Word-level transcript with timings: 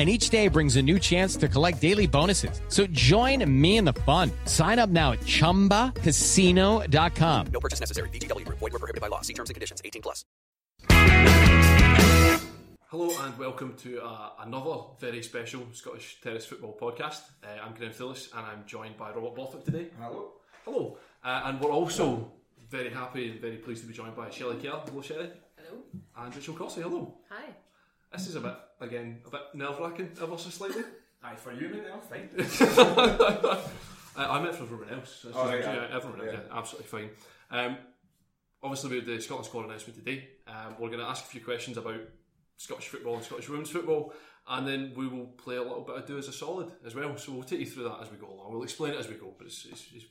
and 0.00 0.08
each 0.08 0.30
day 0.30 0.48
brings 0.48 0.76
a 0.76 0.82
new 0.82 0.98
chance 0.98 1.36
to 1.36 1.46
collect 1.46 1.78
daily 1.78 2.06
bonuses. 2.06 2.62
So 2.68 2.86
join 2.86 3.44
me 3.60 3.76
in 3.76 3.84
the 3.84 3.92
fun. 3.92 4.30
Sign 4.46 4.78
up 4.78 4.88
now 4.88 5.12
at 5.12 5.20
ChumbaCasino.com. 5.20 7.46
No 7.52 7.60
purchase 7.60 7.80
necessary. 7.80 8.08
VGW. 8.08 8.48
Void 8.48 8.72
were 8.72 8.78
prohibited 8.78 9.02
by 9.02 9.08
law. 9.08 9.20
See 9.20 9.34
terms 9.34 9.50
and 9.50 9.54
conditions. 9.54 9.82
18 9.84 10.00
plus. 10.00 10.24
Hello 12.86 13.10
and 13.24 13.38
welcome 13.38 13.74
to 13.76 14.00
uh, 14.02 14.30
another 14.40 14.76
very 14.98 15.22
special 15.22 15.66
Scottish 15.74 16.18
Terrace 16.22 16.46
Football 16.46 16.78
podcast. 16.80 17.20
Uh, 17.44 17.48
I'm 17.62 17.74
Graham 17.74 17.92
Phillips 17.92 18.30
and 18.34 18.46
I'm 18.46 18.64
joined 18.66 18.96
by 18.96 19.10
Robert 19.10 19.36
Boffett 19.36 19.66
today. 19.66 19.88
Hello. 20.00 20.30
Hello. 20.64 20.96
Uh, 21.22 21.42
and 21.44 21.60
we're 21.60 21.72
also 21.72 22.32
very 22.70 22.88
happy 22.88 23.32
and 23.32 23.38
very 23.38 23.58
pleased 23.58 23.82
to 23.82 23.86
be 23.86 23.92
joined 23.92 24.16
by 24.16 24.30
Shelley 24.30 24.56
Kerr. 24.56 24.80
Hello, 24.86 25.02
Shelley. 25.02 25.28
Hello. 25.56 25.82
And 26.16 26.34
Rachel 26.34 26.54
Corsie. 26.54 26.80
Hello. 26.80 27.18
Hi. 27.28 27.54
This 28.12 28.26
is 28.28 28.34
a 28.36 28.40
bit, 28.40 28.54
again, 28.80 29.20
a 29.26 29.30
bit 29.30 29.40
nerve 29.54 29.78
wracking 29.78 30.10
ever 30.20 30.36
so 30.36 30.50
slightly. 30.50 30.82
Aye, 31.22 31.36
for 31.36 31.52
you, 31.52 31.68
mate, 31.68 31.82
I'm 31.92 32.00
fine. 32.00 33.60
Uh, 34.16 34.26
I 34.28 34.42
meant 34.42 34.56
for 34.56 34.64
everyone 34.64 34.88
else. 34.90 35.24
It's 35.24 35.36
Oh, 35.36 35.48
just- 35.48 35.66
right, 35.66 35.74
yeah, 35.76 35.88
yeah. 35.88 35.96
everyone 35.96 36.20
else, 36.20 36.30
Yeah. 36.34 36.40
yeah, 36.50 36.58
absolutely 36.58 36.88
fine. 36.88 37.10
Um, 37.52 37.78
obviously, 38.60 38.96
with 38.96 39.06
the 39.06 39.20
Scotland 39.20 39.46
squad 39.46 39.66
announcement 39.66 39.96
today, 40.04 40.28
um, 40.48 40.74
we're 40.80 40.88
going 40.88 40.98
to 40.98 41.06
ask 41.06 41.24
a 41.24 41.28
few 41.28 41.40
questions 41.40 41.76
about 41.76 42.00
Scottish 42.56 42.88
football 42.88 43.14
and 43.14 43.24
Scottish 43.24 43.48
women's 43.48 43.70
football, 43.70 44.12
and 44.48 44.66
then 44.66 44.92
we 44.96 45.06
will 45.06 45.26
play 45.26 45.56
a 45.56 45.62
little 45.62 45.82
bit 45.84 45.94
of 45.96 46.06
Do 46.06 46.18
as 46.18 46.26
a 46.26 46.32
Solid 46.32 46.72
as 46.84 46.96
well. 46.96 47.16
So 47.16 47.30
we'll 47.32 47.44
take 47.44 47.60
you 47.60 47.66
through 47.66 47.84
that 47.84 48.00
as 48.02 48.10
we 48.10 48.16
go 48.18 48.26
along. 48.26 48.52
We'll 48.52 48.64
explain 48.64 48.94
it 48.94 48.98
as 48.98 49.06
we 49.08 49.14
go, 49.14 49.32
but 49.38 49.46
it's, 49.46 49.64
it's, 49.66 49.86
it's 49.94 50.04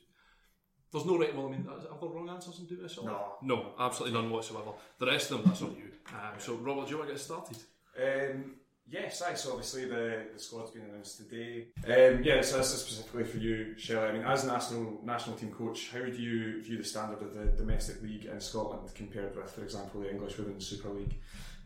there's 0.94 1.06
no 1.06 1.18
right. 1.20 1.36
Well, 1.36 1.48
I 1.48 1.52
mean, 1.52 1.68
are 1.70 1.78
there 1.80 2.10
wrong 2.10 2.30
answers 2.30 2.58
in 2.60 2.66
Do 2.68 2.80
as 2.86 2.94
a 2.94 2.96
Solid? 2.96 3.12
No. 3.12 3.34
no, 3.42 3.74
absolutely 3.78 4.18
none 4.20 4.32
whatsoever. 4.32 4.72
The 4.98 5.08
rest 5.08 5.30
of 5.32 5.40
them, 5.40 5.48
that's 5.52 5.62
on 5.62 5.76
you. 5.76 5.92
Um, 6.08 6.40
so, 6.40 6.56
Robert, 6.56 6.86
do 6.86 6.92
you 6.92 6.98
want 7.00 7.10
to 7.10 7.14
get 7.16 7.22
started? 7.22 7.58
Um, 8.02 8.56
yes, 8.90 9.22
aye, 9.22 9.34
so 9.34 9.52
obviously 9.52 9.86
the, 9.86 10.26
the 10.34 10.40
squad's 10.40 10.72
been 10.72 10.84
announced 10.84 11.18
today. 11.18 11.68
Um, 11.86 12.24
yeah, 12.24 12.42
so 12.42 12.58
this 12.58 12.74
is 12.74 12.82
specifically 12.82 13.24
for 13.24 13.38
you, 13.38 13.78
Shelley. 13.78 14.08
I 14.08 14.12
mean, 14.14 14.24
as 14.24 14.46
national 14.46 15.00
national 15.04 15.36
team 15.36 15.52
coach, 15.52 15.90
how 15.92 16.00
do 16.00 16.12
you 16.12 16.62
view 16.62 16.78
the 16.78 16.84
standard 16.84 17.22
of 17.22 17.34
the 17.34 17.46
domestic 17.58 18.02
league 18.02 18.26
in 18.26 18.40
Scotland 18.40 18.90
compared 18.96 19.36
with, 19.36 19.52
for 19.52 19.64
example, 19.64 20.02
the 20.02 20.12
English 20.12 20.38
Women's 20.38 20.68
Super 20.68 20.90
League? 20.90 21.16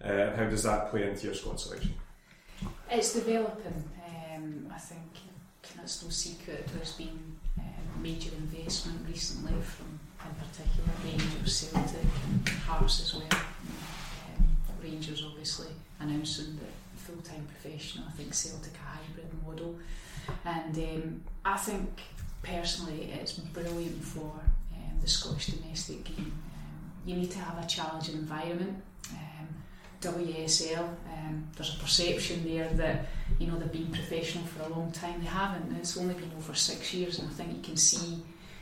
Uh, 0.03 0.35
how 0.35 0.45
does 0.49 0.63
that 0.63 0.89
play 0.89 1.09
into 1.09 1.25
your 1.25 1.35
squad 1.35 1.59
selection? 1.59 1.93
It's 2.89 3.13
developing. 3.13 3.83
Um, 4.33 4.67
I 4.73 4.79
think 4.79 5.01
it's 5.83 6.03
no 6.03 6.09
secret 6.09 6.67
there's 6.75 6.93
been 6.93 7.37
um, 7.59 8.01
major 8.01 8.31
investment 8.37 8.99
recently 9.07 9.53
from, 9.61 9.99
in 10.25 10.35
particular, 10.35 10.89
Rangers, 11.03 11.57
Celtic, 11.57 12.01
and 12.25 12.49
Hearts 12.49 13.01
as 13.01 13.13
well. 13.15 13.27
Um, 13.31 14.47
Rangers 14.81 15.23
obviously 15.25 15.67
announcing 16.03 16.55
that 16.57 16.73
full-time 16.95 17.47
professional. 17.47 18.05
I 18.07 18.11
think 18.11 18.33
Celtic 18.33 18.73
a 18.73 18.97
hybrid 18.97 19.27
model, 19.45 19.75
and 20.45 20.77
um, 20.77 21.21
I 21.45 21.57
think 21.57 21.89
personally 22.41 23.11
it's 23.13 23.33
brilliant 23.33 24.03
for 24.03 24.31
um, 24.73 24.99
the 25.01 25.07
Scottish 25.07 25.47
domestic 25.47 26.03
game. 26.03 26.31
Um, 26.55 26.91
you 27.05 27.15
need 27.15 27.31
to 27.31 27.39
have 27.39 27.63
a 27.63 27.67
challenging 27.67 28.15
environment. 28.15 28.81
Um, 29.11 29.47
WSL, 30.01 30.79
um, 30.79 31.47
there's 31.55 31.75
a 31.75 31.79
perception 31.79 32.43
there 32.43 32.69
that 32.73 33.07
you 33.39 33.47
know 33.47 33.57
they've 33.57 33.71
been 33.71 33.87
professional 33.87 34.45
for 34.45 34.63
a 34.63 34.69
long 34.69 34.91
time. 34.91 35.19
They 35.19 35.27
haven't. 35.27 35.75
It's 35.77 35.97
only 35.97 36.13
been 36.13 36.31
over 36.37 36.53
six 36.53 36.93
years, 36.93 37.19
and 37.19 37.29
I 37.29 37.31
think 37.31 37.55
you 37.55 37.61
can 37.61 37.77
see, 37.77 38.21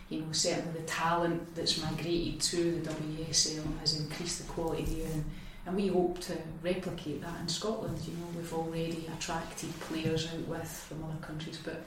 you 0.09 0.21
know, 0.21 0.31
certainly 0.31 0.79
the 0.79 0.85
talent 0.85 1.55
that's 1.55 1.81
migrated 1.81 2.41
to 2.41 2.81
the 2.81 2.89
WSL 2.89 3.79
has 3.79 3.99
increased 3.99 4.39
the 4.39 4.51
quality 4.51 4.83
there, 4.83 5.11
and, 5.11 5.25
and 5.65 5.75
we 5.75 5.87
hope 5.87 6.19
to 6.19 6.37
replicate 6.63 7.21
that 7.21 7.39
in 7.39 7.47
Scotland. 7.47 7.97
You 8.05 8.13
know, 8.13 8.27
we've 8.35 8.53
already 8.53 9.07
attracted 9.15 9.77
players 9.81 10.27
out 10.33 10.47
with 10.47 10.67
from 10.67 11.03
other 11.03 11.19
countries, 11.21 11.59
but 11.63 11.83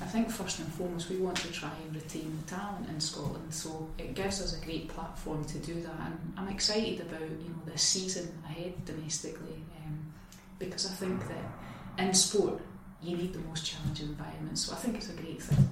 I 0.00 0.04
think 0.06 0.30
first 0.30 0.58
and 0.58 0.68
foremost 0.72 1.08
we 1.08 1.16
want 1.16 1.36
to 1.38 1.52
try 1.52 1.70
and 1.86 1.94
retain 1.94 2.36
the 2.44 2.50
talent 2.56 2.88
in 2.88 3.00
Scotland. 3.00 3.52
So 3.54 3.88
it 3.98 4.14
gives 4.14 4.42
us 4.42 4.60
a 4.60 4.64
great 4.64 4.88
platform 4.88 5.44
to 5.46 5.58
do 5.58 5.74
that, 5.82 6.00
and 6.00 6.32
I'm 6.36 6.48
excited 6.48 7.00
about 7.00 7.20
you 7.20 7.48
know 7.48 7.62
this 7.64 7.82
season 7.82 8.32
ahead 8.44 8.84
domestically 8.84 9.62
um, 9.84 10.12
because 10.58 10.86
I 10.86 10.94
think 10.94 11.26
that 11.28 12.04
in 12.04 12.12
sport 12.12 12.60
you 13.02 13.16
need 13.16 13.32
the 13.32 13.40
most 13.40 13.64
challenging 13.64 14.08
environment. 14.08 14.58
So 14.58 14.72
I 14.72 14.76
think 14.76 14.96
it's 14.96 15.10
a 15.10 15.12
great 15.12 15.42
thing. 15.42 15.68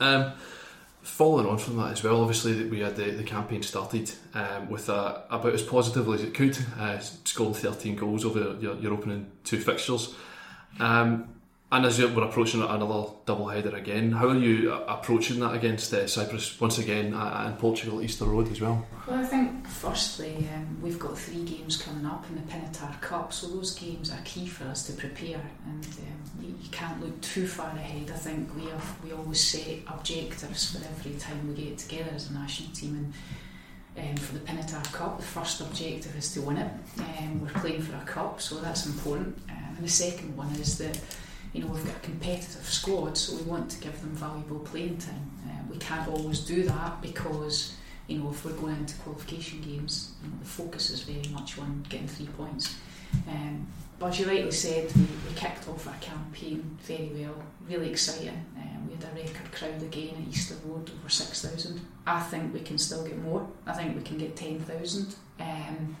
Um, 0.00 0.32
following 1.02 1.46
on 1.46 1.58
from 1.58 1.76
that 1.78 1.92
as 1.92 2.02
well, 2.02 2.20
obviously 2.20 2.64
we 2.68 2.80
had 2.80 2.96
the, 2.96 3.10
the 3.10 3.24
campaign 3.24 3.62
started 3.62 4.10
um, 4.34 4.68
with 4.68 4.88
a, 4.88 5.24
about 5.30 5.54
as 5.54 5.62
positively 5.62 6.18
as 6.18 6.24
it 6.24 6.34
could, 6.34 6.58
uh, 6.78 6.98
scoring 6.98 7.54
13 7.54 7.96
goals 7.96 8.24
over 8.24 8.56
your, 8.60 8.74
your 8.76 8.92
opening 8.92 9.30
two 9.44 9.58
fixtures. 9.58 10.14
Um, 10.78 11.28
and 11.72 11.86
as 11.86 12.00
we're 12.00 12.24
approaching 12.24 12.62
another 12.62 13.12
double 13.26 13.48
header 13.48 13.76
again, 13.76 14.10
how 14.10 14.28
are 14.28 14.36
you 14.36 14.72
approaching 14.72 15.38
that 15.38 15.54
against 15.54 15.94
uh, 15.94 16.04
Cyprus 16.06 16.60
once 16.60 16.78
again 16.78 17.14
uh, 17.14 17.44
and 17.46 17.58
Portugal 17.60 18.02
Easter 18.02 18.24
Road 18.24 18.50
as 18.50 18.60
well? 18.60 18.84
Well, 19.06 19.20
I 19.20 19.24
think 19.24 19.68
firstly 19.68 20.48
um, 20.52 20.78
we've 20.82 20.98
got 20.98 21.16
three 21.16 21.44
games 21.44 21.76
coming 21.76 22.04
up 22.06 22.26
in 22.28 22.34
the 22.34 22.52
Pinatar 22.52 23.00
Cup, 23.00 23.32
so 23.32 23.46
those 23.46 23.72
games 23.78 24.10
are 24.10 24.20
key 24.24 24.48
for 24.48 24.64
us 24.64 24.84
to 24.88 24.94
prepare, 24.94 25.40
and 25.64 25.84
um, 25.84 26.44
you, 26.44 26.48
you 26.60 26.70
can't 26.72 27.00
look 27.00 27.20
too 27.20 27.46
far 27.46 27.70
ahead. 27.70 28.10
I 28.10 28.18
think 28.18 28.52
we 28.56 28.68
have 28.70 29.04
we 29.04 29.12
always 29.12 29.40
set 29.40 29.78
objectives 29.86 30.72
for 30.72 30.84
every 30.84 31.12
time 31.20 31.48
we 31.48 31.54
get 31.54 31.78
together 31.78 32.10
as 32.12 32.30
a 32.30 32.32
national 32.32 32.72
team, 32.72 33.12
and 33.96 34.10
um, 34.10 34.16
for 34.16 34.34
the 34.34 34.40
Pinatar 34.40 34.92
Cup, 34.92 35.18
the 35.18 35.24
first 35.24 35.60
objective 35.60 36.16
is 36.16 36.32
to 36.34 36.42
win 36.42 36.56
it. 36.56 36.72
Um, 36.98 37.42
we're 37.42 37.60
playing 37.60 37.82
for 37.82 37.94
a 37.96 38.04
cup, 38.04 38.40
so 38.40 38.56
that's 38.56 38.86
important. 38.86 39.38
Um, 39.48 39.76
and 39.76 39.84
the 39.84 39.88
second 39.88 40.36
one 40.36 40.52
is 40.56 40.76
that 40.78 40.98
you 41.52 41.62
know 41.62 41.68
we've 41.68 41.84
got 41.84 41.96
a 41.96 42.00
competitive 42.00 42.64
squad, 42.64 43.16
so 43.16 43.36
we 43.36 43.42
want 43.42 43.70
to 43.70 43.80
give 43.80 44.00
them 44.00 44.10
valuable 44.10 44.60
playing 44.60 44.98
time. 44.98 45.30
Uh, 45.46 45.62
we 45.70 45.78
can't 45.78 46.08
always 46.08 46.40
do 46.40 46.62
that 46.64 47.00
because 47.02 47.74
you 48.06 48.18
know 48.18 48.30
if 48.30 48.44
we're 48.44 48.52
going 48.52 48.76
into 48.76 48.96
qualification 48.96 49.60
games, 49.60 50.14
you 50.22 50.30
know, 50.30 50.36
the 50.40 50.48
focus 50.48 50.90
is 50.90 51.02
very 51.02 51.32
much 51.32 51.58
on 51.58 51.84
getting 51.88 52.08
three 52.08 52.26
points. 52.26 52.76
Um, 53.28 53.66
but 53.98 54.06
as 54.06 54.20
you 54.20 54.26
rightly 54.26 54.50
said, 54.50 54.90
we, 54.96 55.02
we 55.02 55.34
kicked 55.36 55.68
off 55.68 55.86
our 55.86 55.94
campaign 56.00 56.78
very 56.84 57.10
well, 57.14 57.34
really 57.68 57.90
exciting. 57.90 58.44
Um, 58.56 58.88
we 58.88 58.94
had 58.94 59.04
a 59.04 59.14
record 59.14 59.52
crowd 59.52 59.82
again 59.82 60.14
at 60.22 60.28
Easter 60.32 60.54
Road, 60.64 60.90
over 60.98 61.08
6,000. 61.08 61.80
I 62.06 62.20
think 62.20 62.54
we 62.54 62.60
can 62.60 62.78
still 62.78 63.04
get 63.04 63.18
more. 63.18 63.46
I 63.66 63.72
think 63.72 63.94
we 63.94 64.02
can 64.02 64.16
get 64.16 64.36
10,000. 64.36 65.14
Um, 65.38 65.96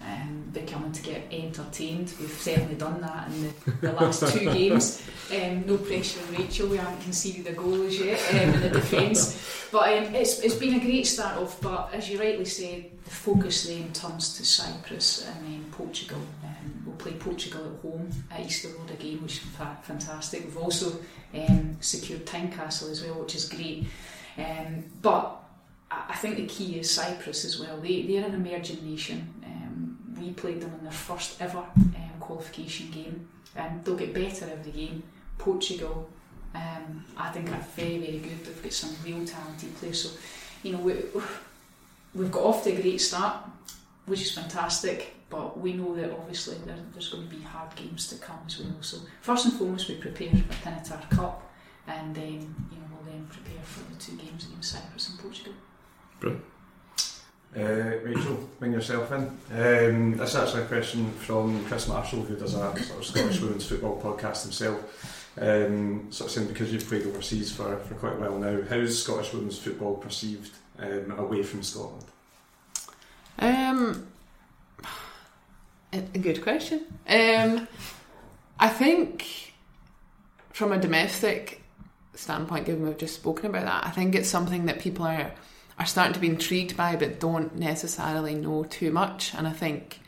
um, 0.00 0.44
becoming 0.52 0.92
to 0.92 1.02
get 1.02 1.32
entertained. 1.32 2.12
We've 2.20 2.30
certainly 2.30 2.74
done 2.74 3.00
that 3.00 3.28
in 3.28 3.42
the, 3.42 3.70
the 3.88 3.92
last 3.92 4.32
two 4.32 4.40
games. 4.52 5.02
Um, 5.34 5.66
no 5.66 5.76
pressure 5.76 6.20
on 6.26 6.34
Rachel, 6.34 6.68
we 6.68 6.76
haven't 6.76 7.02
conceded 7.02 7.46
a 7.46 7.52
goal 7.52 7.82
as 7.82 7.98
yet 7.98 8.20
um, 8.32 8.54
in 8.54 8.60
the 8.62 8.70
defence. 8.70 9.68
But 9.70 9.98
um, 9.98 10.14
it's, 10.14 10.40
it's 10.40 10.54
been 10.54 10.74
a 10.74 10.80
great 10.80 11.06
start 11.06 11.36
off, 11.38 11.60
but 11.60 11.90
as 11.92 12.08
you 12.08 12.18
rightly 12.18 12.44
say, 12.44 12.90
the 13.04 13.10
focus 13.10 13.66
then 13.66 13.92
turns 13.92 14.36
to 14.36 14.44
Cyprus 14.44 15.26
and 15.26 15.46
then 15.46 15.64
Portugal. 15.72 16.20
Um, 16.44 16.82
we'll 16.86 16.96
play 16.96 17.12
Portugal 17.12 17.74
at 17.74 17.82
home 17.82 18.10
at 18.30 18.40
Easter 18.40 18.68
Road 18.68 18.90
again, 18.90 19.22
which 19.22 19.38
is 19.38 19.44
fantastic. 19.82 20.44
We've 20.44 20.56
also 20.56 20.98
um, 21.34 21.76
secured 21.80 22.24
Tynecastle 22.24 22.90
as 22.90 23.04
well, 23.04 23.20
which 23.20 23.34
is 23.34 23.48
great. 23.48 23.86
Um, 24.38 24.84
but 25.02 25.42
I 25.90 26.14
think 26.16 26.36
the 26.36 26.46
key 26.46 26.78
is 26.78 26.90
Cyprus 26.90 27.44
as 27.44 27.58
well. 27.58 27.80
They, 27.80 28.02
they're 28.02 28.26
an 28.26 28.34
emerging 28.34 28.84
nation. 28.88 29.37
Um, 30.18 30.26
we 30.26 30.32
played 30.32 30.60
them 30.60 30.72
in 30.78 30.84
their 30.84 30.92
first 30.92 31.40
ever 31.40 31.58
um, 31.58 32.20
qualification 32.20 32.90
game, 32.90 33.28
and 33.56 33.84
they'll 33.84 33.96
get 33.96 34.14
better 34.14 34.48
every 34.50 34.72
game. 34.72 35.02
Portugal, 35.38 36.08
um, 36.54 37.04
I 37.16 37.30
think, 37.30 37.50
are 37.50 37.64
very, 37.76 37.98
very 37.98 38.18
good. 38.18 38.44
They've 38.44 38.62
got 38.62 38.72
some 38.72 38.94
real 39.04 39.24
talented 39.24 39.74
players. 39.76 40.02
So, 40.02 40.18
you 40.62 40.72
know, 40.72 40.78
we, 40.78 40.94
we've 42.14 42.32
got 42.32 42.42
off 42.42 42.64
to 42.64 42.72
a 42.72 42.80
great 42.80 43.00
start, 43.00 43.36
which 44.06 44.22
is 44.22 44.32
fantastic. 44.32 45.14
But 45.30 45.60
we 45.60 45.74
know 45.74 45.94
that 45.94 46.10
obviously 46.10 46.56
there, 46.64 46.76
there's 46.92 47.10
going 47.10 47.28
to 47.28 47.34
be 47.34 47.42
hard 47.42 47.74
games 47.76 48.08
to 48.08 48.16
come 48.16 48.38
as 48.46 48.58
well. 48.58 48.76
So, 48.80 48.98
first 49.20 49.44
and 49.44 49.54
foremost, 49.54 49.88
we 49.88 49.96
prepare 49.96 50.30
for 50.30 50.36
the 50.36 50.42
Pinatar 50.42 51.08
Cup, 51.10 51.42
and 51.86 52.14
then 52.14 52.54
you 52.70 52.78
know 52.78 52.86
we'll 52.94 53.12
then 53.12 53.26
prepare 53.26 53.62
for 53.62 53.80
the 53.92 54.00
two 54.00 54.16
games 54.16 54.46
against 54.46 54.72
Cyprus 54.72 55.10
and 55.10 55.18
Portugal. 55.18 55.52
Brilliant. 56.18 56.44
Uh, 57.56 57.98
Rachel, 58.04 58.48
bring 58.58 58.72
yourself 58.72 59.10
in. 59.10 59.24
Um, 59.52 60.16
this 60.16 60.30
is 60.30 60.36
actually 60.36 60.62
a 60.62 60.66
question 60.66 61.10
from 61.12 61.64
Chris 61.64 61.88
Marshall, 61.88 62.22
who 62.22 62.36
does 62.36 62.54
a 62.54 62.78
sort 62.82 62.98
of 62.98 63.04
Scottish 63.04 63.40
women's 63.40 63.66
football 63.66 64.00
podcast 64.00 64.42
himself. 64.42 65.24
Um, 65.40 66.10
sort 66.10 66.28
of 66.28 66.34
saying 66.34 66.48
because 66.48 66.72
you've 66.72 66.86
played 66.86 67.06
overseas 67.06 67.52
for, 67.52 67.76
for 67.78 67.94
quite 67.94 68.14
a 68.14 68.16
while 68.16 68.38
now, 68.38 68.60
how 68.68 68.76
is 68.76 69.02
Scottish 69.02 69.32
women's 69.32 69.58
football 69.58 69.96
perceived 69.96 70.52
um, 70.78 71.12
away 71.16 71.42
from 71.42 71.62
Scotland? 71.62 72.04
Um, 73.38 74.06
a 75.92 76.18
good 76.18 76.42
question. 76.42 76.84
Um, 77.08 77.66
I 78.58 78.68
think 78.68 79.54
from 80.52 80.72
a 80.72 80.78
domestic 80.78 81.62
standpoint, 82.14 82.66
given 82.66 82.84
we've 82.84 82.98
just 82.98 83.14
spoken 83.14 83.46
about 83.46 83.64
that, 83.64 83.86
I 83.86 83.90
think 83.90 84.14
it's 84.14 84.28
something 84.28 84.66
that 84.66 84.80
people 84.80 85.06
are 85.06 85.32
are 85.78 85.86
starting 85.86 86.14
to 86.14 86.20
be 86.20 86.28
intrigued 86.28 86.76
by 86.76 86.96
but 86.96 87.20
don't 87.20 87.56
necessarily 87.56 88.34
know 88.34 88.64
too 88.64 88.90
much. 88.90 89.34
And 89.34 89.46
I 89.46 89.52
think 89.52 90.00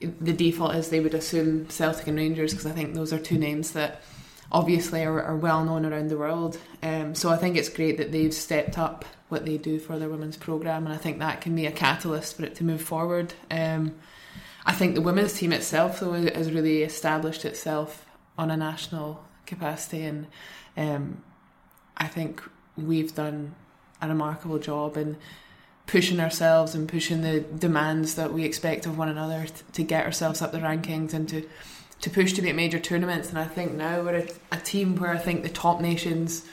the 0.00 0.32
default 0.32 0.74
is 0.74 0.88
they 0.88 1.00
would 1.00 1.14
assume 1.14 1.68
Celtic 1.68 2.06
and 2.06 2.16
Rangers 2.16 2.52
because 2.52 2.66
I 2.66 2.72
think 2.72 2.94
those 2.94 3.12
are 3.12 3.18
two 3.18 3.38
names 3.38 3.72
that 3.72 4.02
obviously 4.50 5.04
are, 5.04 5.22
are 5.22 5.36
well 5.36 5.64
known 5.64 5.84
around 5.84 6.08
the 6.08 6.18
world. 6.18 6.58
Um, 6.82 7.14
so 7.14 7.30
I 7.30 7.36
think 7.36 7.56
it's 7.56 7.68
great 7.68 7.96
that 7.98 8.12
they've 8.12 8.34
stepped 8.34 8.78
up 8.78 9.04
what 9.28 9.46
they 9.46 9.56
do 9.56 9.78
for 9.78 9.98
their 9.98 10.10
women's 10.10 10.36
program, 10.36 10.84
and 10.84 10.94
I 10.94 10.98
think 10.98 11.18
that 11.18 11.40
can 11.40 11.56
be 11.56 11.66
a 11.66 11.72
catalyst 11.72 12.36
for 12.36 12.44
it 12.44 12.54
to 12.56 12.64
move 12.64 12.82
forward. 12.82 13.32
Um, 13.50 13.94
I 14.66 14.72
think 14.72 14.94
the 14.94 15.00
women's 15.00 15.32
team 15.32 15.52
itself, 15.52 16.00
though, 16.00 16.12
has 16.12 16.52
really 16.52 16.82
established 16.82 17.44
itself 17.44 18.04
on 18.36 18.50
a 18.50 18.56
national 18.56 19.24
capacity, 19.46 20.02
and 20.02 20.26
um, 20.76 21.22
I 21.96 22.08
think 22.08 22.42
we've 22.76 23.14
done 23.14 23.54
a 24.02 24.08
remarkable 24.08 24.58
job 24.58 24.96
in 24.96 25.16
pushing 25.86 26.20
ourselves 26.20 26.74
and 26.74 26.88
pushing 26.88 27.22
the 27.22 27.40
demands 27.40 28.14
that 28.14 28.32
we 28.32 28.44
expect 28.44 28.86
of 28.86 28.96
one 28.96 29.08
another 29.08 29.46
t- 29.46 29.52
to 29.72 29.82
get 29.82 30.04
ourselves 30.04 30.40
up 30.40 30.52
the 30.52 30.58
rankings 30.58 31.12
and 31.12 31.28
to 31.28 31.48
to 32.00 32.10
push 32.10 32.32
to 32.32 32.42
be 32.42 32.48
at 32.48 32.56
major 32.56 32.80
tournaments. 32.80 33.28
And 33.28 33.38
I 33.38 33.44
think 33.44 33.74
now 33.74 34.02
we're 34.02 34.16
a, 34.16 34.28
a 34.50 34.56
team 34.56 34.96
where 34.96 35.12
I 35.12 35.18
think 35.18 35.44
the 35.44 35.48
top 35.48 35.80
nations 35.80 36.44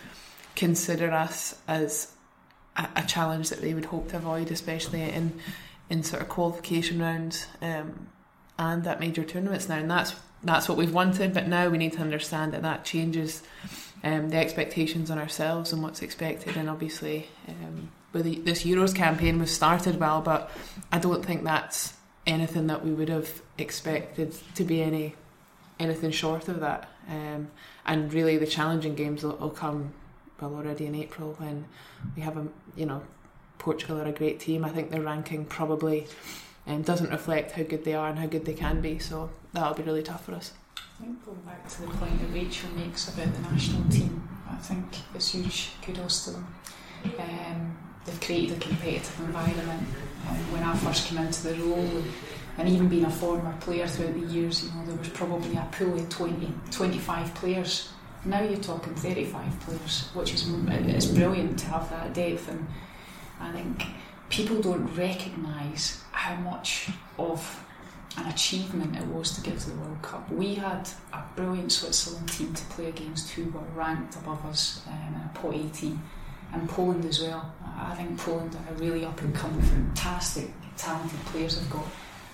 consider 0.56 1.12
us 1.12 1.60
as 1.68 2.14
a, 2.78 2.88
a, 2.98 3.04
challenge 3.04 3.50
that 3.50 3.60
they 3.60 3.74
would 3.74 3.86
hope 3.86 4.10
to 4.10 4.18
avoid, 4.18 4.52
especially 4.52 5.02
in 5.02 5.40
in 5.90 6.04
sort 6.04 6.22
of 6.22 6.30
qualification 6.30 7.02
rounds 7.02 7.48
um, 7.64 8.10
and 8.60 8.86
at 8.86 9.00
major 9.00 9.24
tournaments 9.24 9.68
now. 9.68 9.78
And 9.78 9.90
that's 9.90 10.16
that's 10.44 10.70
what 10.70 10.78
we've 10.78 10.94
wanted. 10.94 11.34
But 11.34 11.48
now 11.48 11.70
we 11.70 11.80
need 11.80 11.94
to 11.94 12.02
understand 12.02 12.54
that 12.54 12.62
that 12.62 12.86
changes 12.86 13.42
um, 14.04 14.30
the 14.30 14.38
expectations 14.38 15.12
on 15.12 15.18
ourselves 15.18 15.74
and 15.74 15.84
what's 15.84 16.02
expected. 16.02 16.58
And 16.58 16.70
obviously, 16.70 17.28
um, 17.48 17.92
with 18.14 18.46
this 18.46 18.64
Euros 18.64 18.96
campaign 18.96 19.40
was 19.40 19.54
started 19.54 20.00
well, 20.00 20.22
but 20.22 20.50
I 20.92 21.00
don't 21.00 21.24
think 21.24 21.44
that's 21.44 21.94
anything 22.26 22.68
that 22.68 22.84
we 22.84 22.92
would 22.92 23.10
have 23.10 23.42
expected 23.58 24.36
to 24.56 24.64
be 24.64 24.82
any 24.82 25.16
anything 25.80 26.12
short 26.12 26.48
of 26.48 26.60
that. 26.60 26.90
Um, 27.10 27.50
and 27.86 28.14
really, 28.14 28.38
the 28.38 28.48
challenging 28.48 28.96
games 28.96 29.24
will, 29.24 29.38
will, 29.38 29.50
come 29.50 29.94
well 30.40 30.56
already 30.56 30.86
in 30.86 30.96
April 30.96 31.36
when 31.38 31.66
we 32.16 32.22
have 32.22 32.38
a 32.38 32.48
you 32.76 32.86
know 32.86 33.02
Portugal 33.58 34.00
are 34.00 34.06
a 34.06 34.12
great 34.12 34.40
team. 34.40 34.64
I 34.64 34.70
think 34.70 34.92
their 34.92 35.02
ranking 35.02 35.46
probably 35.46 36.08
um, 36.68 36.82
doesn't 36.82 37.10
reflect 37.10 37.52
how 37.52 37.64
good 37.64 37.84
they 37.84 37.94
are 37.94 38.10
and 38.10 38.20
how 38.20 38.28
good 38.28 38.46
they 38.46 38.54
can 38.54 38.82
be. 38.82 39.00
So 39.00 39.30
that'll 39.54 39.74
be 39.74 39.84
really 39.84 40.04
tough 40.04 40.26
for 40.26 40.34
us. 40.34 40.54
I 41.00 41.04
think 41.04 41.26
going 41.26 41.40
back 41.46 41.66
to 41.70 41.82
the 41.82 41.88
point 41.88 42.20
that 42.20 42.34
Rachel 42.34 42.70
makes 42.72 43.08
about 43.08 43.34
the 43.34 43.42
national 43.50 43.90
team, 43.90 44.28
I 44.50 44.56
think 44.56 44.84
it's 45.16 45.32
huge 45.32 45.70
kudos 45.82 46.26
to 46.26 46.32
them. 46.32 46.48
Um, 47.18 47.78
they've 48.06 48.20
created 48.20 48.58
a 48.58 48.60
competitive 48.60 49.18
environment. 49.22 49.88
Um, 50.28 50.36
when 50.52 50.62
I 50.62 50.76
first 50.76 51.08
came 51.08 51.20
into 51.20 51.44
the 51.44 51.56
role, 51.64 52.04
and 52.58 52.68
even 52.68 52.90
being 52.90 53.06
a 53.06 53.10
former 53.10 53.56
player 53.62 53.88
throughout 53.88 54.14
the 54.14 54.28
years, 54.28 54.66
you 54.66 54.72
know, 54.72 54.86
there 54.88 54.98
was 54.98 55.08
probably 55.10 55.56
a 55.56 55.66
pool 55.72 55.98
of 55.98 56.10
20, 56.10 56.54
25 56.70 57.34
players. 57.34 57.90
Now 58.26 58.42
you're 58.42 58.60
talking 58.60 58.94
35 58.94 59.60
players, 59.62 60.10
which 60.14 60.34
is 60.34 60.54
it's 60.68 61.06
brilliant 61.06 61.60
to 61.60 61.66
have 61.68 61.90
that 61.92 62.14
depth. 62.14 62.50
And 62.50 62.68
I 63.40 63.54
think 63.54 63.86
people 64.28 64.62
don't 64.62 64.94
recognise 64.98 66.04
how 66.12 66.36
much 66.36 66.90
of 67.18 67.66
an 68.18 68.26
achievement 68.28 68.96
it 68.96 69.06
was 69.08 69.32
to 69.32 69.42
get 69.42 69.60
to 69.60 69.70
the 69.70 69.76
World 69.78 70.02
Cup. 70.02 70.30
We 70.32 70.56
had 70.56 70.90
a 71.14 71.24
brilliant 71.36 71.72
Switzerland 71.72 72.30
team 72.30 72.54
to 72.54 72.64
play 72.66 72.88
against 72.88 73.32
who 73.32 73.46
were 73.46 73.62
ranked 73.76 74.16
above 74.16 74.46
us 74.46 74.82
um, 74.88 75.14
in 75.14 75.22
a 75.22 75.32
pot 75.34 75.54
18 75.54 76.02
and 76.54 76.70
Poland 76.70 77.06
as 77.06 77.22
well. 77.22 77.54
I 77.78 77.96
think 77.96 78.18
Poland 78.18 78.56
are 78.56 78.74
really 78.76 79.06
up 79.06 79.22
and 79.22 79.34
coming, 79.34 79.62
fantastic, 79.62 80.50
talented 80.78 81.20
players 81.28 81.58
have 81.60 81.70
got. 81.70 81.86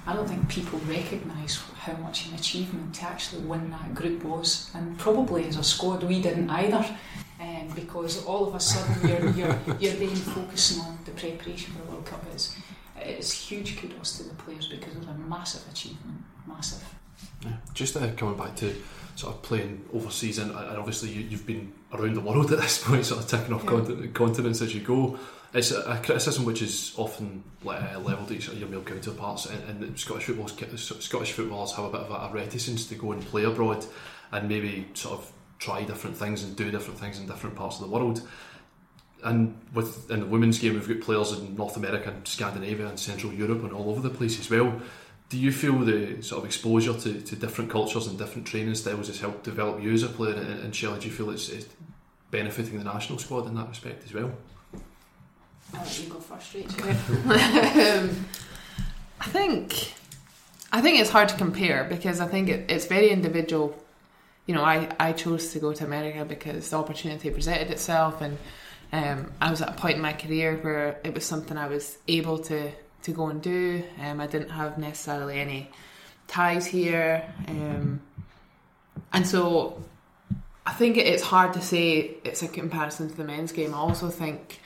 I 0.07 0.13
don't 0.13 0.27
think 0.27 0.47
people 0.49 0.79
recognise 0.85 1.59
how 1.77 1.93
much 1.97 2.27
an 2.27 2.35
achievement 2.35 2.93
to 2.95 3.03
actually 3.05 3.41
win 3.41 3.71
that 3.71 3.95
group 3.95 4.23
was, 4.23 4.69
and 4.75 4.97
probably 4.97 5.47
as 5.47 5.57
a 5.57 5.63
squad 5.63 6.03
we 6.03 6.21
didn't 6.21 6.49
either, 6.49 6.85
um, 7.41 7.71
because 7.75 8.23
all 8.25 8.47
of 8.47 8.55
a 8.55 8.59
sudden 8.59 9.07
you're, 9.07 9.29
you're, 9.31 9.59
you're 9.79 9.93
then 9.93 10.15
focusing 10.15 10.81
on 10.83 10.99
the 11.05 11.11
preparation 11.11 11.73
for 11.73 11.83
the 11.83 11.91
World 11.91 12.05
Cup 12.05 12.23
is 12.35 12.55
it's 13.05 13.31
huge 13.31 13.77
kudos 13.77 14.17
to 14.17 14.23
the 14.23 14.35
players 14.35 14.67
because 14.67 14.93
it 14.93 14.99
was 14.99 15.07
a 15.07 15.13
massive 15.13 15.69
achievement, 15.71 16.21
massive. 16.47 16.83
Yeah. 17.43 17.51
Just 17.73 17.95
uh, 17.97 18.11
coming 18.15 18.37
back 18.37 18.55
to 18.57 18.75
sort 19.15 19.35
of 19.35 19.41
playing 19.41 19.85
overseas, 19.93 20.39
and, 20.39 20.51
and 20.51 20.77
obviously 20.77 21.09
you, 21.09 21.29
have 21.29 21.45
been 21.45 21.73
around 21.93 22.15
the 22.15 22.21
world 22.21 22.51
at 22.51 22.59
this 22.59 22.83
point, 22.83 23.05
sort 23.05 23.21
of 23.21 23.27
ticking 23.27 23.53
off 23.53 23.63
yeah. 23.63 24.07
continents 24.13 24.61
as 24.61 24.73
you 24.73 24.81
go. 24.81 25.17
It's 25.53 25.71
a, 25.71 25.81
a 25.83 25.97
criticism 26.03 26.43
which 26.43 26.61
is 26.61 26.93
often 26.97 27.43
uh, 27.65 27.99
levelled 28.03 28.31
at 28.31 28.55
your 28.55 28.67
male 28.67 28.81
counterparts, 28.81 29.45
and, 29.45 29.83
and 29.83 29.99
Scottish 29.99 30.25
football, 30.25 30.47
Scottish 30.47 31.31
footballers 31.31 31.73
have 31.73 31.85
a 31.85 31.89
bit 31.89 32.01
of 32.01 32.11
a, 32.11 32.27
a 32.27 32.31
reticence 32.31 32.85
to 32.87 32.95
go 32.95 33.13
and 33.13 33.23
play 33.25 33.43
abroad, 33.43 33.85
and 34.31 34.49
maybe 34.49 34.87
sort 34.93 35.19
of 35.19 35.31
try 35.59 35.83
different 35.83 36.17
things 36.17 36.43
and 36.43 36.55
do 36.55 36.69
different 36.69 36.99
things 36.99 37.19
in 37.19 37.25
different 37.25 37.55
parts 37.55 37.79
of 37.79 37.85
the 37.85 37.91
world 37.91 38.21
and 39.25 39.57
with 39.73 40.09
in 40.11 40.21
the 40.21 40.25
women's 40.27 40.59
game, 40.59 40.75
we've 40.75 40.87
got 40.87 41.01
players 41.01 41.31
in 41.33 41.55
North 41.55 41.75
America 41.75 42.11
and 42.11 42.27
Scandinavia 42.27 42.87
and 42.87 42.99
Central 42.99 43.33
Europe 43.33 43.63
and 43.63 43.73
all 43.73 43.89
over 43.89 43.99
the 43.99 44.09
place 44.09 44.39
as 44.39 44.49
well. 44.49 44.79
Do 45.29 45.37
you 45.37 45.51
feel 45.51 45.79
the 45.79 46.21
sort 46.21 46.39
of 46.39 46.45
exposure 46.45 46.93
to, 46.93 47.21
to 47.21 47.35
different 47.35 47.71
cultures 47.71 48.05
and 48.05 48.17
different 48.19 48.45
training 48.45 48.75
styles 48.75 49.07
has 49.07 49.19
helped 49.19 49.43
develop 49.43 49.81
you 49.81 49.91
as 49.91 50.03
a 50.03 50.07
player? 50.07 50.35
And, 50.35 50.59
and 50.59 50.75
Shelley, 50.75 50.99
do 50.99 51.07
you 51.07 51.11
feel 51.11 51.31
it's, 51.31 51.49
it's, 51.49 51.67
benefiting 52.31 52.77
the 52.77 52.83
national 52.83 53.17
squad 53.17 53.47
in 53.47 53.55
that 53.55 53.69
respect 53.69 54.03
as 54.03 54.13
well? 54.13 54.31
I'll 55.73 55.81
let 55.81 56.03
you 56.03 56.09
go 56.09 56.19
first, 56.19 56.53
Rachel. 56.53 56.83
um, 56.85 58.25
I 59.21 59.27
think 59.27 59.93
I 60.71 60.81
think 60.81 60.99
it's 60.99 61.09
hard 61.09 61.29
to 61.29 61.37
compare 61.37 61.85
because 61.85 62.19
I 62.19 62.27
think 62.27 62.49
it, 62.49 62.69
it's 62.69 62.85
very 62.85 63.09
individual. 63.09 63.75
You 64.45 64.55
know, 64.55 64.63
I, 64.63 64.89
I 64.99 65.13
chose 65.13 65.53
to 65.53 65.59
go 65.59 65.73
to 65.73 65.83
America 65.83 66.25
because 66.25 66.69
the 66.69 66.77
opportunity 66.77 67.29
presented 67.29 67.71
itself 67.71 68.21
and 68.21 68.37
um, 68.91 69.31
I 69.41 69.49
was 69.51 69.61
at 69.61 69.69
a 69.69 69.73
point 69.73 69.95
in 69.95 70.01
my 70.01 70.13
career 70.13 70.57
where 70.57 70.99
it 71.03 71.13
was 71.13 71.25
something 71.25 71.57
I 71.57 71.67
was 71.67 71.97
able 72.07 72.39
to 72.39 72.71
to 73.03 73.11
go 73.11 73.27
and 73.27 73.41
do. 73.41 73.83
Um, 74.01 74.19
I 74.19 74.27
didn't 74.27 74.49
have 74.49 74.77
necessarily 74.77 75.39
any 75.39 75.69
ties 76.27 76.65
here, 76.65 77.23
um, 77.47 78.01
and 79.13 79.27
so 79.27 79.83
I 80.65 80.73
think 80.73 80.97
it's 80.97 81.23
hard 81.23 81.53
to 81.53 81.61
say 81.61 82.17
it's 82.23 82.41
a 82.41 82.47
comparison 82.47 83.09
to 83.09 83.15
the 83.15 83.23
men's 83.23 83.51
game. 83.51 83.73
I 83.73 83.77
also 83.77 84.09
think 84.09 84.59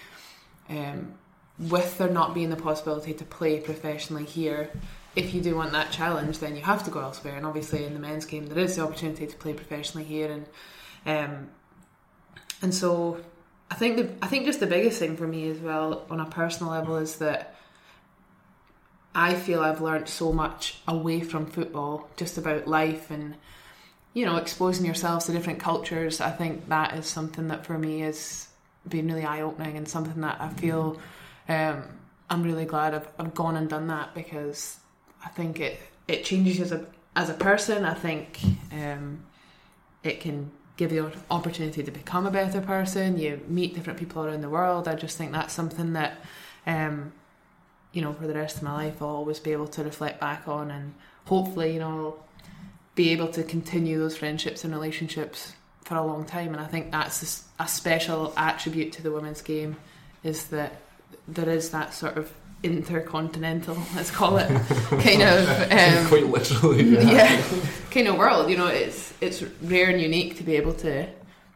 um, 0.70 1.14
with 1.60 1.98
there 1.98 2.10
not 2.10 2.34
being 2.34 2.50
the 2.50 2.56
possibility 2.56 3.14
to 3.14 3.26
play 3.26 3.60
professionally 3.60 4.24
here, 4.24 4.70
if 5.16 5.34
you 5.34 5.42
do 5.42 5.56
want 5.56 5.74
that 5.74 5.92
challenge, 5.92 6.40
then 6.40 6.56
you 6.56 6.62
have 6.62 6.84
to 6.86 6.92
go 6.92 7.02
elsewhere. 7.02 7.36
And 7.36 7.46
obviously, 7.46 7.84
in 7.84 7.94
the 7.94 8.00
men's 8.00 8.26
game, 8.26 8.48
there 8.48 8.64
is 8.64 8.78
the 8.78 8.84
opportunity 8.84 9.28
to 9.28 9.36
play 9.36 9.54
professionally 9.54 10.06
here, 10.06 10.32
and 10.32 10.46
um, 11.06 11.50
and 12.62 12.74
so 12.74 13.20
I 13.72 13.76
think 13.76 13.98
the 13.98 14.10
I 14.22 14.28
think 14.28 14.46
just 14.46 14.60
the 14.60 14.68
biggest 14.68 15.00
thing 15.00 15.16
for 15.16 15.28
me 15.28 15.50
as 15.50 15.60
well 15.60 16.06
on 16.10 16.20
a 16.20 16.26
personal 16.26 16.72
level 16.72 16.98
is 16.98 17.18
that 17.18 17.56
I 19.14 19.36
feel 19.36 19.62
I've 19.62 19.82
learned 19.82 20.08
so 20.08 20.32
much 20.32 20.80
away 20.88 21.22
from 21.22 21.46
football, 21.46 22.10
just 22.18 22.38
about 22.38 22.68
life 22.68 23.12
and 23.12 23.36
you 24.14 24.26
know 24.26 24.38
exposing 24.38 24.86
yourselves 24.86 25.26
to 25.26 25.32
different 25.32 25.60
cultures. 25.60 26.22
I 26.22 26.32
think 26.32 26.70
that 26.70 26.96
is 26.96 27.06
something 27.06 27.48
that 27.50 27.66
for 27.66 27.78
me 27.78 28.00
has 28.02 28.48
been 28.88 29.08
really 29.08 29.26
eye 29.26 29.42
opening 29.42 29.78
and 29.78 29.88
something 29.88 30.22
that 30.22 30.40
I 30.40 30.50
feel 30.50 31.00
um, 31.48 31.84
I'm 32.30 32.44
really 32.44 32.66
glad 32.66 32.94
I've, 32.94 33.08
I've 33.18 33.34
gone 33.34 33.56
and 33.56 33.70
done 33.70 33.88
that 33.88 34.14
because 34.14 34.78
I 35.26 35.30
think 35.30 35.60
it 35.60 35.80
it 36.08 36.24
changes 36.24 36.60
as 36.60 36.72
a 36.72 36.86
as 37.16 37.30
a 37.30 37.34
person. 37.34 37.86
I 37.86 37.94
think 37.94 38.40
um, 38.72 39.26
it 40.04 40.22
can 40.22 40.52
give 40.80 40.94
you 40.94 41.08
an 41.08 41.14
opportunity 41.30 41.84
to 41.84 41.92
become 41.92 42.26
a 42.26 42.32
better 42.32 42.62
person. 42.62 43.20
You 43.20 43.42
meet 43.50 43.76
different 43.76 44.00
people 44.00 44.24
around 44.24 44.40
the 44.40 44.50
world. 44.50 44.88
I 44.88 44.96
just 44.96 45.18
think 45.18 45.34
that's 45.34 45.54
something 45.54 45.92
that, 45.94 46.14
um, 46.66 47.12
you 47.92 48.02
know, 48.02 48.14
for 48.14 48.28
the 48.28 48.34
rest 48.34 48.58
of 48.58 48.64
my 48.64 48.72
life, 48.72 49.02
I'll 49.02 49.10
always 49.10 49.40
be 49.40 49.52
able 49.52 49.68
to 49.68 49.84
reflect 49.84 50.22
back 50.22 50.48
on, 50.48 50.72
and 50.72 50.94
hopefully, 51.26 51.74
you 51.74 51.80
know, 51.80 52.16
be 52.96 53.10
able 53.10 53.28
to 53.28 53.44
continue 53.44 54.00
those 54.00 54.16
friendships 54.16 54.64
and 54.64 54.74
relationships 54.74 55.54
for 55.84 55.96
a 55.96 56.06
long 56.06 56.24
time. 56.24 56.54
And 56.54 56.62
I 56.62 56.68
think 56.68 56.92
that's 56.92 57.44
a 57.60 57.68
special 57.68 58.34
attribute 58.38 58.94
to 58.94 59.02
the 59.02 59.12
women's 59.12 59.42
game 59.42 59.76
is 60.24 60.48
that 60.48 60.72
there 61.28 61.50
is 61.50 61.72
that 61.72 61.94
sort 61.94 62.18
of 62.18 62.32
intercontinental, 62.64 63.78
let's 63.96 64.12
call 64.12 64.38
it, 64.38 64.48
kind 64.90 65.22
of 65.22 65.72
um, 65.72 66.08
quite 66.08 66.28
literally, 66.28 66.84
yeah. 66.84 67.02
yeah, 67.12 67.42
kind 67.92 68.08
of 68.08 68.18
world. 68.18 68.50
You 68.50 68.58
know, 68.58 68.68
it's 68.68 69.14
it's 69.22 69.44
rare 69.62 69.90
and 69.90 70.02
unique 70.02 70.38
to 70.38 70.44
be 70.44 70.56
able 70.56 70.74
to 70.74 71.08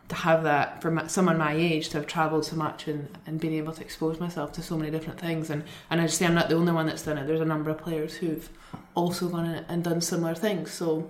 to 0.10 0.16
have 0.16 0.44
that 0.44 0.82
for 0.82 0.92
my, 0.92 1.08
someone 1.08 1.38
my 1.38 1.54
age 1.54 1.90
to 1.90 1.98
have 1.98 2.08
travelled 2.08 2.46
so 2.46 2.56
much 2.56 2.88
and, 2.88 3.18
and 3.26 3.40
being 3.40 3.54
able 3.54 3.74
to 3.74 3.82
expose 3.82 4.20
myself 4.20 4.52
to 4.54 4.62
so 4.62 4.78
many 4.78 4.92
different 4.92 5.20
things. 5.20 5.50
And 5.50 5.64
and 5.90 6.00
I 6.00 6.06
just 6.06 6.18
say 6.18 6.26
I'm 6.26 6.36
not 6.36 6.50
the 6.50 6.56
only 6.56 6.72
one 6.72 6.86
that's 6.86 7.04
done 7.04 7.18
it. 7.18 7.28
There's 7.28 7.42
a 7.42 7.46
number 7.46 7.70
of 7.70 7.78
players 7.78 8.16
who've 8.16 8.50
also 8.96 9.28
gone 9.28 9.46
and 9.46 9.84
done 9.84 10.02
similar 10.02 10.36
things. 10.36 10.72
So 10.72 11.10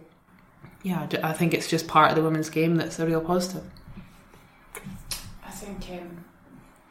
yeah, 0.81 1.07
I 1.23 1.33
think 1.33 1.53
it's 1.53 1.69
just 1.69 1.88
part 1.88 2.09
of 2.09 2.15
the 2.15 2.23
women's 2.23 2.50
game 2.50 2.75
that's 2.75 3.00
a 3.00 3.05
real 3.05 3.21
positive. 3.21 3.63
I 5.45 5.51
think. 5.51 6.01
Um, 6.01 6.25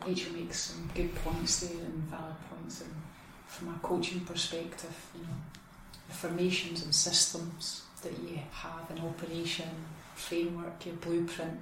Rachel 0.06 0.32
makes 0.32 0.59
some 0.59 0.90
good 0.94 1.14
points 1.16 1.61
there 1.61 1.85
and 1.85 2.02
valid 2.04 2.35
And 2.64 2.95
from 3.47 3.69
a 3.69 3.78
coaching 3.83 4.21
perspective, 4.21 4.95
you 5.14 5.23
know, 5.23 5.37
the 6.09 6.14
formations 6.14 6.83
and 6.85 6.95
systems 6.95 7.83
that 8.02 8.12
you 8.19 8.38
have 8.52 8.90
in 8.90 9.04
operation, 9.04 9.69
framework, 10.14 10.87
your 10.87 10.97
blueprint, 10.97 11.59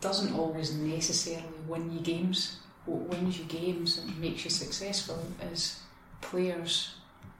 doesn't 0.00 0.34
always 0.34 0.74
necessarily 0.74 1.48
win 1.66 1.92
you 1.92 2.00
games. 2.00 2.58
What 2.84 3.02
wins 3.08 3.38
you 3.38 3.44
games 3.46 3.98
and 3.98 4.20
makes 4.20 4.44
you 4.44 4.50
successful 4.50 5.18
is 5.52 5.80
players 6.20 6.94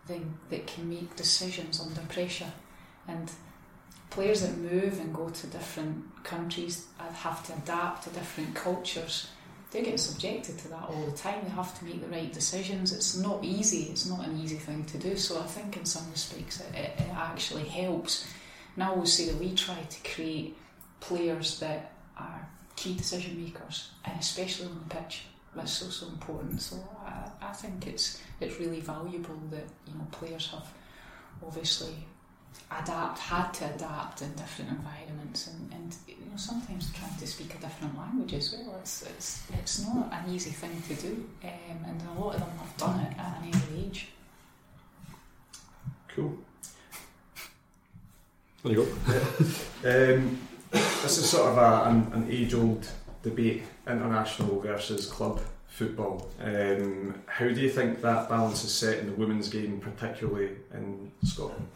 then 0.08 0.38
that 0.50 0.66
can 0.66 0.88
make 0.88 1.16
decisions 1.16 1.80
under 1.80 2.00
pressure. 2.02 2.52
And 3.08 3.30
players 4.10 4.42
that 4.42 4.56
move 4.56 4.98
and 4.98 5.14
go 5.14 5.28
to 5.28 5.46
different 5.46 6.24
countries 6.24 6.86
have 6.98 7.44
to 7.46 7.52
adapt 7.54 8.04
to 8.04 8.10
different 8.10 8.54
cultures 8.54 9.28
they're 9.76 9.84
getting 9.84 9.98
subjected 9.98 10.56
to 10.56 10.68
that 10.68 10.84
all 10.88 11.04
the 11.04 11.16
time. 11.16 11.44
They 11.44 11.50
have 11.50 11.78
to 11.78 11.84
make 11.84 12.00
the 12.00 12.08
right 12.08 12.32
decisions. 12.32 12.94
It's 12.94 13.14
not 13.14 13.44
easy. 13.44 13.90
It's 13.90 14.06
not 14.06 14.26
an 14.26 14.40
easy 14.40 14.56
thing 14.56 14.86
to 14.86 14.96
do. 14.96 15.16
So 15.16 15.38
I 15.38 15.44
think 15.44 15.76
in 15.76 15.84
some 15.84 16.10
respects 16.10 16.60
it, 16.60 16.74
it, 16.74 16.94
it 16.98 17.10
actually 17.14 17.64
helps. 17.64 18.26
Now 18.74 18.94
we'll 18.94 19.04
say 19.04 19.26
that 19.26 19.38
we 19.38 19.54
try 19.54 19.78
to 19.78 20.14
create 20.14 20.56
players 21.00 21.60
that 21.60 21.92
are 22.16 22.48
key 22.74 22.94
decision 22.94 23.42
makers, 23.44 23.90
and 24.06 24.18
especially 24.18 24.66
on 24.66 24.80
the 24.88 24.94
pitch. 24.94 25.24
That's 25.54 25.72
so 25.72 25.90
so 25.90 26.06
important. 26.06 26.62
So 26.62 26.76
I, 27.04 27.28
I 27.42 27.52
think 27.52 27.86
it's 27.86 28.22
it's 28.40 28.58
really 28.58 28.80
valuable 28.80 29.38
that 29.50 29.64
you 29.86 29.94
know 29.94 30.06
players 30.10 30.48
have 30.52 30.66
obviously 31.46 31.96
adapt, 32.70 33.18
had 33.18 33.52
to 33.54 33.74
adapt 33.74 34.22
in 34.22 34.32
different 34.34 34.70
environments, 34.70 35.46
and, 35.46 35.72
and 35.72 35.96
you 36.08 36.14
know, 36.14 36.36
sometimes 36.36 36.92
trying 36.92 37.16
to 37.16 37.26
speak 37.26 37.54
a 37.54 37.58
different 37.58 37.96
language 37.96 38.34
as 38.34 38.52
well. 38.54 38.76
It's, 38.80 39.02
it's, 39.02 39.42
it's 39.52 39.86
not 39.86 40.12
an 40.12 40.32
easy 40.32 40.50
thing 40.50 40.82
to 40.88 40.94
do, 40.94 41.24
um, 41.44 41.84
and 41.86 42.02
a 42.16 42.20
lot 42.20 42.34
of 42.34 42.40
them 42.40 42.50
have 42.58 42.76
done 42.76 43.00
it 43.00 43.18
at 43.18 43.42
an 43.42 43.50
early 43.54 43.86
age. 43.86 44.08
Cool. 46.08 46.36
There 48.62 48.72
you 48.72 48.84
go. 49.84 50.14
um, 50.14 50.38
this 50.72 51.18
is 51.18 51.28
sort 51.28 51.52
of 51.52 51.58
a, 51.58 51.88
an, 51.88 52.10
an 52.12 52.28
age 52.30 52.54
old 52.54 52.88
debate 53.22 53.62
international 53.86 54.60
versus 54.60 55.06
club 55.06 55.40
football. 55.68 56.28
Um, 56.40 57.22
how 57.26 57.48
do 57.48 57.60
you 57.60 57.70
think 57.70 58.00
that 58.00 58.28
balance 58.28 58.64
is 58.64 58.72
set 58.72 58.98
in 58.98 59.06
the 59.06 59.12
women's 59.12 59.48
game, 59.48 59.78
particularly 59.78 60.50
in 60.72 61.12
Scotland? 61.22 61.68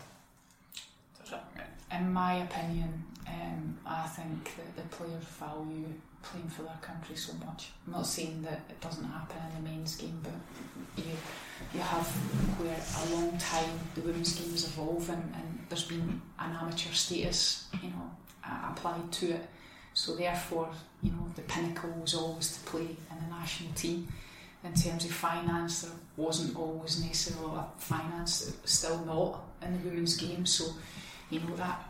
In 2.00 2.12
my 2.12 2.35
opinion, 2.35 3.04
um, 3.28 3.78
I 3.87 4.07
think 4.07 4.52
that 4.57 4.76
the 4.76 4.97
players 4.97 5.25
value 5.25 5.92
playing 6.23 6.49
for 6.49 6.62
their 6.62 6.78
country 6.80 7.16
so 7.16 7.33
much. 7.45 7.71
I'm 7.87 7.92
not 7.92 8.07
saying 8.07 8.42
that 8.42 8.61
it 8.69 8.80
doesn't 8.80 9.04
happen 9.04 9.37
in 9.49 9.64
the 9.64 9.71
men's 9.71 9.97
game, 9.97 10.21
but 10.23 10.33
you 10.97 11.12
you 11.75 11.80
have 11.80 12.07
where 12.59 12.76
a 12.76 13.14
long 13.14 13.37
time 13.38 13.71
the 13.95 14.00
women's 14.00 14.35
game 14.35 14.52
is 14.54 14.64
evolving 14.64 15.33
and 15.37 15.66
there's 15.69 15.85
been 15.85 16.21
an 16.38 16.57
amateur 16.61 16.92
status, 16.92 17.69
you 17.83 17.90
know, 17.90 18.11
applied 18.71 19.12
to 19.12 19.33
it. 19.33 19.49
So 19.92 20.16
therefore, 20.16 20.71
you 21.02 21.11
know, 21.11 21.26
the 21.37 21.42
pinnacle 21.42 21.90
was 22.00 22.14
always 22.14 22.57
to 22.57 22.61
play 22.71 22.83
in 23.11 23.16
the 23.28 23.35
national 23.35 23.73
team. 23.75 24.09
In 24.62 24.75
terms 24.75 25.04
of 25.04 25.11
finance, 25.12 25.83
there 25.83 25.92
wasn't 26.16 26.54
always 26.57 27.02
necessarily 27.02 27.57
a 27.57 27.64
finance, 27.78 28.54
still 28.64 28.99
not 29.07 29.42
in 29.62 29.73
the 29.73 29.88
women's 29.88 30.16
game. 30.16 30.45
So 30.45 30.73
you 31.30 31.40
know 31.40 31.57
that 31.57 31.89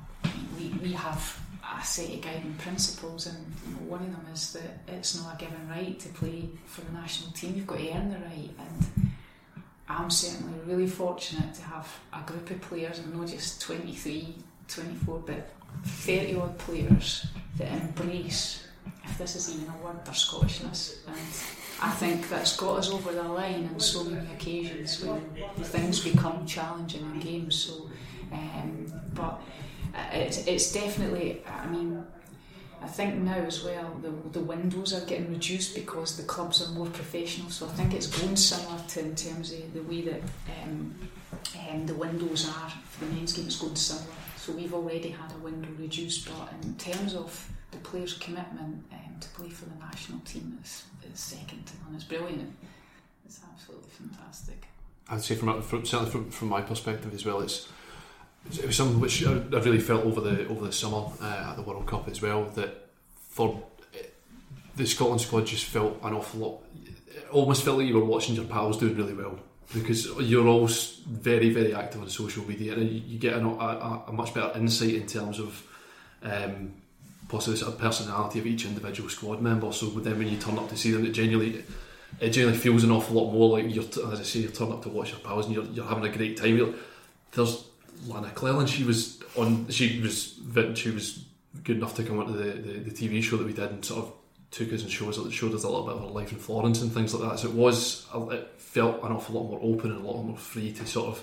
we, 0.59 0.69
we 0.83 0.93
have 0.93 1.41
a 1.79 1.85
set 1.85 2.11
of 2.11 2.21
guiding 2.21 2.55
principles, 2.59 3.27
and 3.27 3.37
you 3.67 3.75
know, 3.75 3.91
one 3.91 4.01
of 4.01 4.11
them 4.11 4.27
is 4.33 4.53
that 4.53 4.81
it's 4.89 5.21
not 5.23 5.35
a 5.35 5.45
given 5.45 5.69
right 5.69 5.99
to 5.99 6.09
play 6.11 6.49
for 6.67 6.83
the 6.83 6.93
national 6.93 7.33
team. 7.33 7.55
You've 7.57 7.67
got 7.67 7.79
to 7.79 7.93
earn 7.93 8.11
the 8.11 8.19
right, 8.19 8.51
and 8.59 9.11
I'm 9.89 10.11
certainly 10.11 10.59
really 10.67 10.87
fortunate 10.87 11.55
to 11.55 11.63
have 11.63 11.89
a 12.13 12.23
group 12.23 12.51
of 12.51 12.61
players, 12.63 12.99
and 12.99 13.15
not 13.15 13.29
just 13.29 13.61
23, 13.63 14.35
24, 14.69 15.23
but 15.27 15.51
30 15.85 16.37
odd 16.37 16.59
players 16.59 17.27
that 17.57 17.73
embrace, 17.73 18.67
if 19.05 19.19
this 19.19 19.37
is 19.37 19.55
even 19.55 19.73
a 19.73 19.85
word, 19.85 20.05
their 20.05 20.15
Scottishness. 20.15 20.99
And 21.07 21.17
I 21.83 21.91
think 21.93 22.29
that's 22.29 22.57
got 22.57 22.79
us 22.79 22.91
over 22.91 23.13
the 23.13 23.23
line 23.23 23.71
on 23.73 23.81
so 23.81 24.05
many 24.05 24.27
occasions 24.33 25.05
when 25.05 25.21
things 25.63 26.01
become 26.01 26.47
challenging 26.47 27.03
in 27.03 27.21
games. 27.21 27.57
So 27.57 27.91
um, 28.33 28.93
but 29.15 29.41
it's, 30.13 30.47
it's 30.47 30.73
definitely, 30.73 31.43
I 31.47 31.67
mean, 31.67 32.05
I 32.83 32.87
think 32.87 33.17
now 33.17 33.35
as 33.35 33.63
well 33.63 33.95
the, 34.03 34.11
the 34.31 34.45
windows 34.45 34.95
are 34.95 35.05
getting 35.05 35.31
reduced 35.31 35.75
because 35.75 36.17
the 36.17 36.23
clubs 36.23 36.67
are 36.67 36.73
more 36.73 36.87
professional. 36.87 37.51
So 37.51 37.67
I 37.67 37.71
think 37.71 37.95
it's 37.95 38.07
going 38.07 38.37
similar 38.37 38.81
to 38.89 39.01
in 39.01 39.15
terms 39.15 39.53
of 39.53 39.75
the 39.75 39.83
way 39.83 40.03
that 40.03 40.23
um, 40.63 40.95
um, 41.69 41.87
the 41.87 41.95
windows 41.95 42.49
are 42.49 42.71
for 42.89 43.05
the 43.05 43.13
men's 43.13 43.33
game. 43.33 43.47
It's 43.47 43.61
going 43.61 43.77
similar. 43.77 44.07
So 44.37 44.53
we've 44.53 44.73
already 44.73 45.11
had 45.11 45.31
a 45.33 45.39
window 45.39 45.69
reduced, 45.79 46.27
but 46.27 46.53
in 46.63 46.75
terms 46.77 47.15
of 47.15 47.51
the 47.71 47.79
players' 47.79 48.15
commitment 48.15 48.85
um, 48.93 49.21
to 49.21 49.29
play 49.31 49.51
for 49.51 49.67
the 49.67 49.79
national 49.79 50.21
team 50.21 50.59
is 50.63 50.85
second 51.15 51.67
to 51.67 51.75
none. 51.85 51.95
It's 51.95 52.05
brilliant. 52.05 52.55
It's 53.27 53.41
absolutely 53.53 53.91
fantastic. 53.91 54.65
I'd 55.09 55.23
say 55.23 55.35
from, 55.35 55.61
from 55.63 55.85
certainly 55.85 56.11
from, 56.11 56.31
from 56.31 56.49
my 56.49 56.63
perspective 56.63 57.13
as 57.15 57.25
well, 57.25 57.41
it's 57.41 57.69
it 58.47 58.67
was 58.67 58.77
something 58.77 59.01
which 59.01 59.25
I, 59.27 59.33
really 59.33 59.81
felt 59.81 60.05
over 60.05 60.21
the 60.21 60.49
over 60.49 60.67
the 60.67 60.73
summer 60.73 61.05
uh, 61.21 61.51
at 61.51 61.57
the 61.57 61.63
World 61.63 61.87
Cup 61.87 62.09
as 62.09 62.21
well. 62.23 62.45
That 62.55 62.89
for 63.15 63.63
the 64.77 64.87
Scotland 64.87 65.21
squad 65.21 65.47
just 65.47 65.65
felt 65.65 66.01
an 66.03 66.15
awful 66.15 66.41
lot. 66.41 66.63
almost 67.31 67.65
felt 67.65 67.79
like 67.79 67.87
you 67.87 67.95
were 67.95 68.05
watching 68.05 68.35
your 68.35 68.45
pals 68.45 68.79
doing 68.79 68.97
really 68.97 69.15
well 69.15 69.39
because 69.75 70.07
you're 70.21 70.49
all 70.49 70.67
very 70.67 71.51
very 71.51 71.75
active 71.75 72.01
on 72.01 72.09
social 72.09 72.45
media 72.49 72.73
and 72.75 72.91
you, 72.91 73.19
get 73.19 73.35
a, 73.35 73.47
a, 73.47 74.05
a, 74.09 74.13
much 74.13 74.35
better 74.35 74.59
insight 74.59 74.95
in 74.95 75.07
terms 75.07 75.39
of 75.39 75.63
um, 76.23 76.73
possibly 77.29 77.61
of 77.63 77.79
personality 77.79 78.41
of 78.41 78.47
each 78.47 78.65
individual 78.65 79.09
squad 79.09 79.41
member. 79.41 79.73
So 79.73 79.87
then 79.87 80.19
when 80.19 80.29
you 80.29 80.39
turn 80.39 80.59
up 80.59 80.69
to 80.71 80.77
see 80.77 80.91
them, 80.91 81.07
it 81.07 81.13
genuinely 81.13 81.65
it 82.21 82.31
genuinely 82.31 82.59
feels 82.59 82.83
an 82.85 82.91
awful 82.91 83.17
lot 83.17 83.33
more 83.33 83.59
like 83.59 83.73
you're 83.73 83.85
as 84.13 84.21
I 84.21 84.23
say 84.25 84.41
you're 84.41 84.51
turning 84.51 84.75
up 84.75 84.83
to 84.83 84.89
watch 84.89 85.11
your 85.11 85.21
pals 85.21 85.47
and 85.47 85.55
you're, 85.55 85.65
you're 85.65 85.87
having 85.87 86.05
a 86.05 86.17
great 86.17 86.37
time. 86.37 86.57
You're, 86.57 86.75
there's 87.33 87.65
Lana 88.07 88.31
Clelland, 88.31 88.69
she 88.69 88.85
was 88.85 89.23
on. 89.37 89.69
She 89.69 90.01
was 90.01 90.39
she 90.75 90.91
was 90.91 91.25
good 91.65 91.77
enough 91.77 91.95
to 91.97 92.03
come 92.03 92.19
onto 92.19 92.33
the, 92.33 92.53
the, 92.53 92.79
the 92.79 92.91
TV 92.91 93.23
show 93.23 93.37
that 93.37 93.47
we 93.47 93.53
did 93.53 93.71
and 93.71 93.85
sort 93.85 94.05
of 94.05 94.13
took 94.51 94.73
us 94.73 94.83
and 94.83 94.91
showed 94.91 95.09
us, 95.09 95.33
showed 95.33 95.55
us 95.55 95.65
a 95.65 95.69
little 95.69 95.87
bit 95.87 95.95
of 95.95 96.01
her 96.01 96.07
life 96.07 96.33
in 96.33 96.39
Florence 96.39 96.81
and 96.83 96.93
things 96.93 97.15
like 97.15 97.29
that. 97.29 97.39
So 97.39 97.49
it 97.49 97.55
was 97.55 98.07
it 98.31 98.51
felt 98.59 99.03
an 99.03 99.13
awful 99.13 99.35
lot 99.35 99.51
more 99.51 99.61
open 99.63 99.91
and 99.93 100.05
a 100.05 100.07
lot 100.07 100.23
more 100.23 100.37
free 100.37 100.73
to 100.73 100.87
sort 100.87 101.09
of 101.09 101.23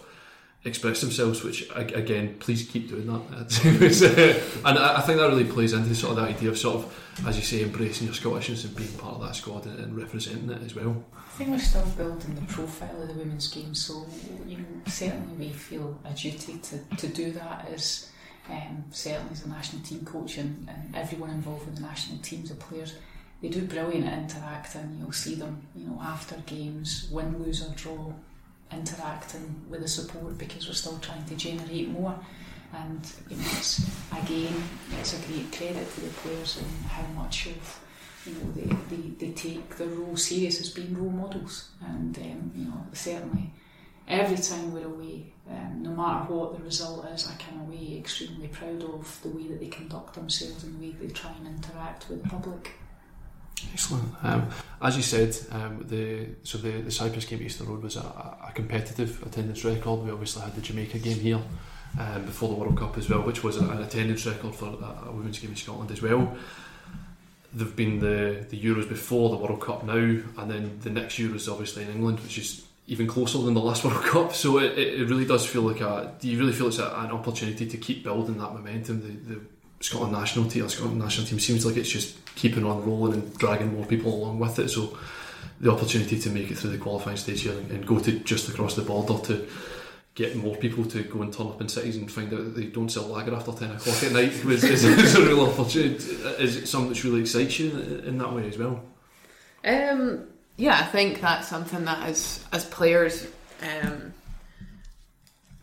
express 0.64 1.02
themselves. 1.02 1.44
Which 1.44 1.70
again, 1.76 2.38
please 2.40 2.68
keep 2.68 2.90
doing 2.90 3.08
that. 3.08 4.62
and 4.66 4.80
I 4.80 5.02
think 5.02 5.20
that 5.20 5.28
really 5.30 5.46
plays 5.46 5.74
into 5.74 5.94
sort 5.96 6.12
of 6.12 6.18
that 6.18 6.36
idea 6.36 6.50
of 6.50 6.58
sort 6.58 6.78
of, 6.78 7.28
as 7.28 7.38
you 7.38 7.44
say, 7.44 7.64
embracing 7.64 8.08
your 8.08 8.16
Scottishness 8.16 8.66
and 8.66 8.76
being 8.76 8.92
part 8.94 9.16
of 9.16 9.22
that 9.22 9.36
squad 9.36 9.66
and, 9.66 9.96
representing 9.96 10.50
it 10.50 10.62
as 10.64 10.76
well. 10.76 11.04
I 11.16 11.30
think 11.38 11.52
we're 11.52 11.60
still 11.60 11.86
building 11.98 12.36
the 12.36 12.54
profile 12.54 13.02
of 13.02 13.08
the 13.08 13.14
women's 13.14 13.48
game, 13.48 13.76
so 13.76 14.06
you 14.46 14.58
know, 14.58 14.66
certainly 14.88 15.48
we 15.48 15.50
feel 15.50 16.00
a 16.04 16.14
duty 16.14 16.58
to, 16.58 16.96
to 16.98 17.08
do 17.08 17.32
that 17.32 17.68
as 17.72 18.12
um, 18.50 18.86
certainly 18.92 19.32
as 19.32 19.46
a 19.46 19.50
national 19.50 19.82
team 19.84 20.06
coach 20.06 20.38
and, 20.38 20.68
and 20.70 20.96
everyone 20.96 21.30
involved 21.30 21.66
with 21.66 21.76
the 21.76 21.82
national 21.82 22.20
teams, 22.20 22.50
the 22.50 22.56
players, 22.56 22.96
they 23.42 23.50
do 23.50 23.62
brilliant 23.62 24.06
interacting. 24.06 24.98
You'll 25.00 25.12
see 25.12 25.36
them, 25.36 25.62
you 25.76 25.88
know, 25.88 26.00
after 26.02 26.36
games, 26.46 27.10
win, 27.12 27.44
lose 27.44 27.64
or 27.64 27.74
draw, 27.76 28.14
interacting 28.72 29.64
with 29.70 29.82
the 29.82 29.88
support 29.88 30.38
because 30.38 30.68
we're 30.68 30.74
still 30.74 31.00
trying 31.00 31.26
to 31.26 31.36
generate 31.36 31.90
more. 31.90 32.18
And 32.74 33.00
you 33.30 33.38
know, 33.38 33.44
it's 33.58 33.88
again, 34.12 34.54
it's 35.00 35.14
a 35.14 35.28
great 35.28 35.52
credit 35.52 35.94
to 35.96 36.02
the 36.02 36.10
players 36.10 36.58
and 36.58 36.86
how 36.90 37.08
much 37.22 37.48
of 37.48 37.80
you 38.26 38.34
know 38.34 38.52
they, 38.52 38.96
they, 38.96 39.10
they 39.28 39.32
take 39.32 39.78
their 39.78 39.88
role 39.88 40.18
serious 40.18 40.60
as 40.60 40.70
being 40.70 40.94
role 40.98 41.12
models. 41.12 41.70
And 41.82 42.18
um, 42.18 42.52
you 42.56 42.66
know, 42.66 42.86
certainly 42.94 43.52
every 44.08 44.38
time 44.38 44.74
we're 44.74 44.86
away, 44.86 45.32
um, 45.50 45.82
no 45.82 45.92
matter 45.92 46.34
what 46.34 46.58
the 46.58 46.64
result 46.64 47.06
is, 47.08 47.28
I 47.28 47.42
come 47.42 47.62
away 47.62 47.98
extremely 47.98 48.48
proud 48.48 48.84
of 48.84 49.20
the 49.22 49.30
way 49.30 49.48
that 49.48 49.60
they 49.60 49.68
conduct 49.68 50.16
themselves 50.16 50.64
and 50.64 50.76
the 50.76 50.88
way 50.88 50.96
they 51.00 51.08
try 51.08 51.32
and 51.32 51.48
interact 51.48 52.10
with 52.10 52.24
the 52.24 52.30
public. 52.30 52.72
Excellent. 53.74 54.14
Um, 54.24 54.50
as 54.82 54.96
you 54.96 55.04
said, 55.04 55.36
um, 55.52 55.84
the 55.88 56.28
so 56.44 56.58
the, 56.58 56.82
the 56.82 56.92
Cyprus 56.92 57.26
game 57.26 57.40
at 57.40 57.46
Easter 57.46 57.64
Road 57.64 57.84
was 57.84 57.96
a, 57.96 58.00
a 58.02 58.52
competitive 58.54 59.22
attendance 59.26 59.64
record. 59.66 60.04
We 60.04 60.12
obviously 60.12 60.44
had 60.44 60.56
the 60.56 60.62
Jamaica 60.62 61.00
game 61.00 61.20
here 61.20 61.42
um, 62.00 62.26
before 62.26 62.50
the 62.50 62.56
World 62.56 62.78
Cup 62.78 62.98
as 62.98 63.10
well, 63.10 63.22
which 63.22 63.44
was 63.44 63.58
an 63.58 63.82
attendance 63.82 64.26
record 64.26 64.54
for 64.54 64.66
a, 64.66 65.10
a 65.10 65.12
women's 65.12 65.40
game 65.40 65.52
in 65.52 65.56
Scotland 65.56 65.92
as 65.92 66.02
well. 66.02 66.36
There've 67.54 67.76
been 67.76 68.00
the 68.00 68.46
the 68.50 68.62
Euros 68.62 68.88
before 68.88 69.30
the 69.30 69.38
World 69.38 69.62
Cup 69.62 69.84
now, 69.84 69.94
and 69.94 70.52
then 70.52 70.80
the 70.82 70.90
next 70.90 71.16
Euros 71.16 71.52
obviously 71.52 71.84
in 71.84 71.90
England, 71.90 72.20
which 72.20 72.38
is 72.38 72.66
even 72.86 73.08
closer 73.08 73.40
than 73.40 73.54
the 73.54 73.62
last 73.62 73.84
World 73.86 74.04
Cup. 74.04 74.34
So 74.34 74.60
it, 74.60 74.78
it 74.78 75.02
it 75.02 75.10
really 75.10 75.26
does 75.26 75.46
feel 75.46 75.64
like 75.64 75.82
a. 75.82 76.14
Do 76.20 76.28
you 76.28 76.38
really 76.38 76.54
feel 76.54 76.68
it's 76.68 76.80
a, 76.80 76.94
an 76.98 77.12
opportunity 77.12 77.66
to 77.66 77.78
keep 77.78 78.04
building 78.04 78.38
that 78.38 78.54
momentum? 78.54 79.02
The, 79.02 79.34
the 79.34 79.42
Scotland 79.79 80.13
national 80.13 80.50
team, 80.50 80.67
Scotland 80.69 81.00
national 81.00 81.27
team 81.27 81.39
seems 81.39 81.65
like 81.65 81.77
it's 81.77 81.89
just 81.89 82.17
keeping 82.36 82.65
on 82.65 82.86
rolling 82.86 83.13
and 83.13 83.38
dragging 83.38 83.74
more 83.74 83.86
people 83.86 84.13
along 84.13 84.39
with 84.39 84.57
it. 84.60 84.69
So 84.69 84.98
the 85.60 85.72
opportunity 85.72 86.19
to 86.19 86.29
make 86.29 86.51
it 86.51 86.57
through 86.57 86.72
the 86.72 86.77
qualifying 86.77 87.17
stage 87.17 87.41
here 87.41 87.53
and, 87.53 87.72
and 87.72 87.86
go 87.86 88.00
to 88.00 88.19
just 88.19 88.50
across 88.50 88.75
the 88.75 88.81
border 88.81 89.17
to 89.25 89.48
get 90.15 90.36
more 90.36 90.55
people 90.55 90.84
to 90.84 91.03
go 91.03 91.22
and 91.22 91.31
turn 91.31 91.48
up 91.48 91.62
in 91.62 91.69
cities 91.69 91.96
and 91.96 92.12
find 92.12 92.34
out 92.34 92.43
that 92.43 92.55
they 92.55 92.65
don't 92.65 92.89
sell 92.89 93.05
lager 93.07 93.36
after 93.36 93.51
10 93.51 93.72
o'clock 93.72 94.03
at 94.03 94.12
night 94.12 94.43
was, 94.43 94.63
is, 94.63 94.84
is 94.84 95.15
a 95.15 95.22
real 95.22 95.41
opportunity. 95.41 96.03
Is 96.39 96.55
it 96.55 96.67
something 96.67 96.89
that's 96.89 97.05
really 97.05 97.22
excites 97.22 97.60
you 97.60 97.69
in, 97.69 98.05
in 98.05 98.17
that 98.17 98.34
way 98.34 98.48
as 98.48 98.57
well? 98.57 98.84
Um, 99.63 100.27
yeah, 100.55 100.79
I 100.79 100.86
think 100.86 101.22
that's 101.22 101.48
something 101.48 101.86
that 101.86 102.07
as 102.07 102.43
as 102.51 102.65
players 102.65 103.27
um, 103.62 104.13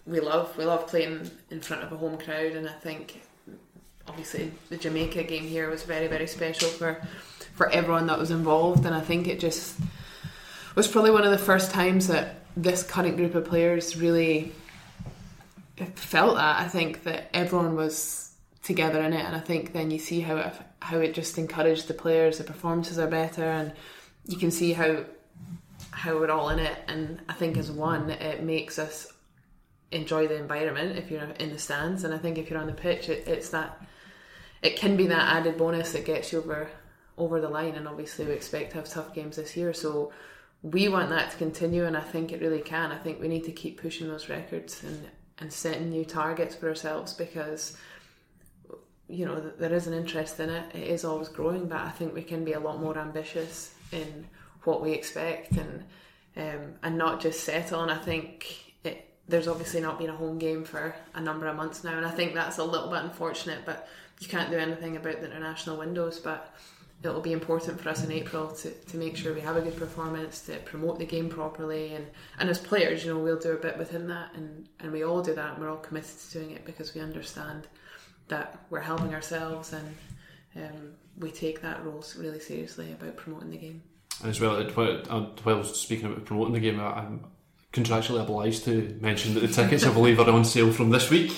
we 0.06 0.20
love. 0.20 0.56
We 0.56 0.64
love 0.64 0.86
playing 0.86 1.30
in 1.50 1.60
front 1.60 1.82
of 1.82 1.92
a 1.92 1.96
home 1.96 2.18
crowd, 2.18 2.52
and 2.52 2.68
I 2.68 2.72
think 2.72 3.22
obviously 4.08 4.52
the 4.68 4.76
Jamaica 4.76 5.22
game 5.24 5.44
here 5.44 5.70
was 5.70 5.82
very 5.82 6.06
very 6.06 6.26
special 6.26 6.68
for 6.68 7.02
for 7.54 7.70
everyone 7.70 8.06
that 8.08 8.18
was 8.18 8.30
involved, 8.30 8.84
and 8.84 8.94
I 8.94 9.00
think 9.00 9.28
it 9.28 9.38
just 9.38 9.78
was 10.74 10.88
probably 10.88 11.12
one 11.12 11.24
of 11.24 11.30
the 11.30 11.38
first 11.38 11.70
times 11.70 12.08
that 12.08 12.40
this 12.56 12.82
current 12.82 13.16
group 13.16 13.34
of 13.34 13.44
players 13.44 13.96
really 13.96 14.52
felt 15.94 16.36
that. 16.36 16.60
I 16.60 16.68
think 16.68 17.04
that 17.04 17.30
everyone 17.32 17.76
was 17.76 18.32
together 18.62 19.00
in 19.02 19.12
it, 19.12 19.24
and 19.24 19.36
I 19.36 19.40
think 19.40 19.72
then 19.72 19.90
you 19.90 19.98
see 19.98 20.20
how 20.20 20.36
it 20.36 20.54
how 20.80 20.98
it 20.98 21.14
just 21.14 21.38
encouraged 21.38 21.88
the 21.88 21.94
players. 21.94 22.38
The 22.38 22.44
performances 22.44 22.98
are 22.98 23.06
better, 23.06 23.44
and 23.44 23.72
you 24.26 24.36
can 24.36 24.50
see 24.50 24.72
how 24.72 25.04
how 25.90 26.18
we're 26.18 26.30
all 26.30 26.48
in 26.50 26.58
it. 26.58 26.76
And 26.88 27.20
I 27.28 27.34
think 27.34 27.56
as 27.56 27.70
one, 27.70 28.10
it 28.10 28.42
makes 28.42 28.78
us 28.78 29.12
enjoy 29.94 30.26
the 30.26 30.36
environment 30.36 30.98
if 30.98 31.10
you're 31.10 31.22
in 31.22 31.50
the 31.50 31.58
stands, 31.58 32.04
and 32.04 32.12
I 32.12 32.18
think 32.18 32.38
if 32.38 32.50
you're 32.50 32.58
on 32.58 32.66
the 32.66 32.72
pitch, 32.72 33.08
it, 33.08 33.26
it's 33.26 33.50
that 33.50 33.80
it 34.62 34.76
can 34.76 34.96
be 34.96 35.06
that 35.06 35.36
added 35.36 35.56
bonus 35.56 35.92
that 35.92 36.04
gets 36.04 36.32
you 36.32 36.38
over 36.38 36.68
over 37.16 37.40
the 37.40 37.48
line. 37.48 37.74
And 37.74 37.86
obviously, 37.86 38.24
we 38.24 38.32
expect 38.32 38.72
to 38.72 38.78
have 38.78 38.88
tough 38.88 39.14
games 39.14 39.36
this 39.36 39.56
year, 39.56 39.72
so 39.72 40.12
we 40.62 40.88
want 40.88 41.10
that 41.10 41.30
to 41.30 41.36
continue, 41.36 41.84
and 41.84 41.96
I 41.96 42.00
think 42.00 42.32
it 42.32 42.40
really 42.40 42.62
can. 42.62 42.90
I 42.90 42.98
think 42.98 43.20
we 43.20 43.28
need 43.28 43.44
to 43.44 43.52
keep 43.52 43.80
pushing 43.80 44.08
those 44.08 44.28
records 44.28 44.82
and 44.82 45.08
and 45.38 45.52
setting 45.52 45.90
new 45.90 46.04
targets 46.04 46.54
for 46.54 46.68
ourselves 46.68 47.12
because 47.12 47.76
you 49.08 49.26
know 49.26 49.40
there 49.58 49.72
is 49.72 49.86
an 49.86 49.94
interest 49.94 50.40
in 50.40 50.50
it. 50.50 50.74
It 50.74 50.88
is 50.88 51.04
always 51.04 51.28
growing, 51.28 51.68
but 51.68 51.80
I 51.80 51.90
think 51.90 52.14
we 52.14 52.22
can 52.22 52.44
be 52.44 52.54
a 52.54 52.60
lot 52.60 52.80
more 52.80 52.98
ambitious 52.98 53.74
in 53.92 54.26
what 54.64 54.80
we 54.82 54.92
expect 54.92 55.52
and 55.52 55.84
um, 56.36 56.74
and 56.82 56.98
not 56.98 57.20
just 57.20 57.44
settle. 57.44 57.82
And 57.82 57.90
I 57.90 57.98
think 57.98 58.63
there's 59.28 59.48
obviously 59.48 59.80
not 59.80 59.98
been 59.98 60.10
a 60.10 60.16
home 60.16 60.38
game 60.38 60.64
for 60.64 60.94
a 61.14 61.20
number 61.20 61.46
of 61.46 61.56
months 61.56 61.82
now, 61.84 61.96
and 61.96 62.06
I 62.06 62.10
think 62.10 62.34
that's 62.34 62.58
a 62.58 62.64
little 62.64 62.88
bit 62.90 63.02
unfortunate. 63.02 63.60
But 63.64 63.88
you 64.20 64.28
can't 64.28 64.50
do 64.50 64.58
anything 64.58 64.96
about 64.96 65.20
the 65.20 65.26
international 65.26 65.76
windows. 65.78 66.18
But 66.20 66.54
it'll 67.02 67.20
be 67.20 67.32
important 67.32 67.80
for 67.80 67.88
us 67.90 68.02
in 68.04 68.10
April 68.12 68.48
to, 68.52 68.70
to 68.70 68.96
make 68.96 69.14
sure 69.16 69.34
we 69.34 69.40
have 69.42 69.56
a 69.56 69.60
good 69.60 69.76
performance, 69.76 70.40
to 70.42 70.56
promote 70.60 70.98
the 70.98 71.04
game 71.04 71.28
properly, 71.28 71.94
and, 71.94 72.06
and 72.38 72.48
as 72.48 72.58
players, 72.58 73.04
you 73.04 73.12
know, 73.12 73.18
we'll 73.20 73.38
do 73.38 73.52
a 73.52 73.56
bit 73.56 73.76
within 73.76 74.08
that, 74.08 74.30
and, 74.34 74.68
and 74.80 74.90
we 74.92 75.04
all 75.04 75.20
do 75.22 75.34
that, 75.34 75.52
and 75.54 75.60
we're 75.60 75.70
all 75.70 75.76
committed 75.76 76.18
to 76.18 76.38
doing 76.38 76.52
it 76.52 76.64
because 76.64 76.94
we 76.94 77.00
understand 77.02 77.66
that 78.28 78.58
we're 78.70 78.80
helping 78.80 79.12
ourselves, 79.14 79.74
and 79.74 79.94
um, 80.56 80.92
we 81.18 81.30
take 81.30 81.60
that 81.60 81.84
role 81.84 82.02
really 82.18 82.40
seriously 82.40 82.92
about 82.92 83.16
promoting 83.16 83.50
the 83.50 83.58
game. 83.58 83.82
And 84.20 84.30
as 84.30 84.40
well, 84.40 84.56
it- 84.56 84.74
while 84.74 85.58
uh, 85.58 85.62
speaking 85.64 86.06
about 86.06 86.24
promoting 86.24 86.54
the 86.54 86.60
game, 86.60 86.80
I'm 86.80 87.26
contractually 87.74 88.22
obliged 88.22 88.64
to 88.64 88.96
mention 89.00 89.34
that 89.34 89.40
the 89.40 89.48
tickets, 89.48 89.84
I 89.84 89.92
believe, 89.92 90.20
are 90.20 90.30
on 90.30 90.44
sale 90.44 90.72
from 90.72 90.90
this 90.90 91.10
week 91.10 91.30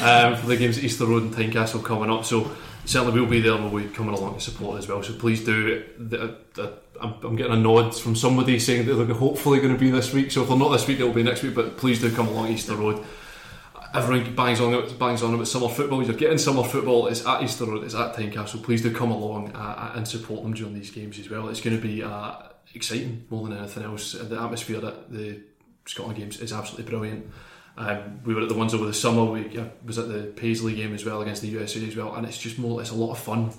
um, 0.00 0.36
for 0.36 0.46
the 0.46 0.56
games 0.56 0.78
at 0.78 0.84
Easter 0.84 1.04
Road 1.04 1.24
and 1.24 1.34
Tynecastle 1.34 1.84
coming 1.84 2.08
up. 2.08 2.24
So 2.24 2.52
certainly 2.84 3.20
we'll 3.20 3.28
be 3.28 3.40
there 3.40 3.54
and 3.54 3.70
we'll 3.70 3.82
be 3.82 3.90
coming 3.90 4.14
along 4.14 4.34
to 4.34 4.40
support 4.40 4.78
as 4.78 4.86
well. 4.86 5.02
So 5.02 5.12
please 5.14 5.44
do. 5.44 5.84
The, 5.98 6.38
I'm, 7.00 7.34
getting 7.34 7.52
a 7.52 7.56
nod 7.56 7.96
from 7.96 8.14
somebody 8.14 8.60
saying 8.60 8.86
that 8.86 8.94
they're 8.94 9.14
hopefully 9.14 9.58
going 9.58 9.72
to 9.72 9.78
be 9.78 9.90
this 9.90 10.12
week. 10.12 10.30
So 10.30 10.42
if 10.42 10.48
they're 10.48 10.56
not 10.56 10.70
this 10.70 10.86
week, 10.86 11.00
it'll 11.00 11.12
be 11.12 11.24
next 11.24 11.42
week. 11.42 11.54
But 11.54 11.76
please 11.76 12.00
do 12.00 12.14
come 12.14 12.28
along 12.28 12.48
Easter 12.48 12.76
Road. 12.76 13.04
Everyone 13.92 14.34
bangs 14.36 14.60
on 14.60 14.96
bangs 14.98 15.22
on 15.22 15.34
about 15.34 15.48
summer 15.48 15.68
football. 15.68 16.02
You're 16.02 16.14
getting 16.14 16.38
summer 16.38 16.62
football. 16.62 17.08
It's 17.08 17.26
at 17.26 17.42
Easter 17.42 17.64
Road. 17.64 17.82
It's 17.82 17.94
at 17.94 18.14
Tynecastle. 18.14 18.62
Please 18.62 18.82
do 18.82 18.94
come 18.94 19.10
along 19.10 19.50
uh, 19.52 19.92
and 19.96 20.06
support 20.06 20.44
them 20.44 20.54
during 20.54 20.74
these 20.74 20.90
games 20.92 21.18
as 21.18 21.28
well. 21.28 21.48
It's 21.48 21.60
going 21.60 21.76
to 21.76 21.82
be 21.82 22.04
uh, 22.04 22.34
exciting 22.72 23.26
more 23.30 23.48
than 23.48 23.58
anything 23.58 23.82
else. 23.82 24.12
The 24.12 24.40
atmosphere 24.40 24.86
at 24.86 25.12
the 25.12 25.42
Scotland 25.86 26.18
games 26.18 26.40
is 26.40 26.52
absolutely 26.52 26.90
brilliant. 26.90 27.30
Um, 27.76 28.20
we 28.24 28.34
were 28.34 28.42
at 28.42 28.48
the 28.48 28.54
ones 28.54 28.74
over 28.74 28.84
the 28.84 28.94
summer. 28.94 29.24
We 29.24 29.58
was 29.84 29.98
at 29.98 30.08
the 30.08 30.32
Paisley 30.36 30.74
game 30.74 30.94
as 30.94 31.04
well 31.04 31.22
against 31.22 31.42
the 31.42 31.48
USA 31.48 31.86
as 31.86 31.96
well, 31.96 32.14
and 32.14 32.26
it's 32.26 32.38
just 32.38 32.58
more. 32.58 32.80
It's 32.80 32.90
a 32.90 32.94
lot 32.94 33.12
of 33.12 33.18
fun. 33.18 33.52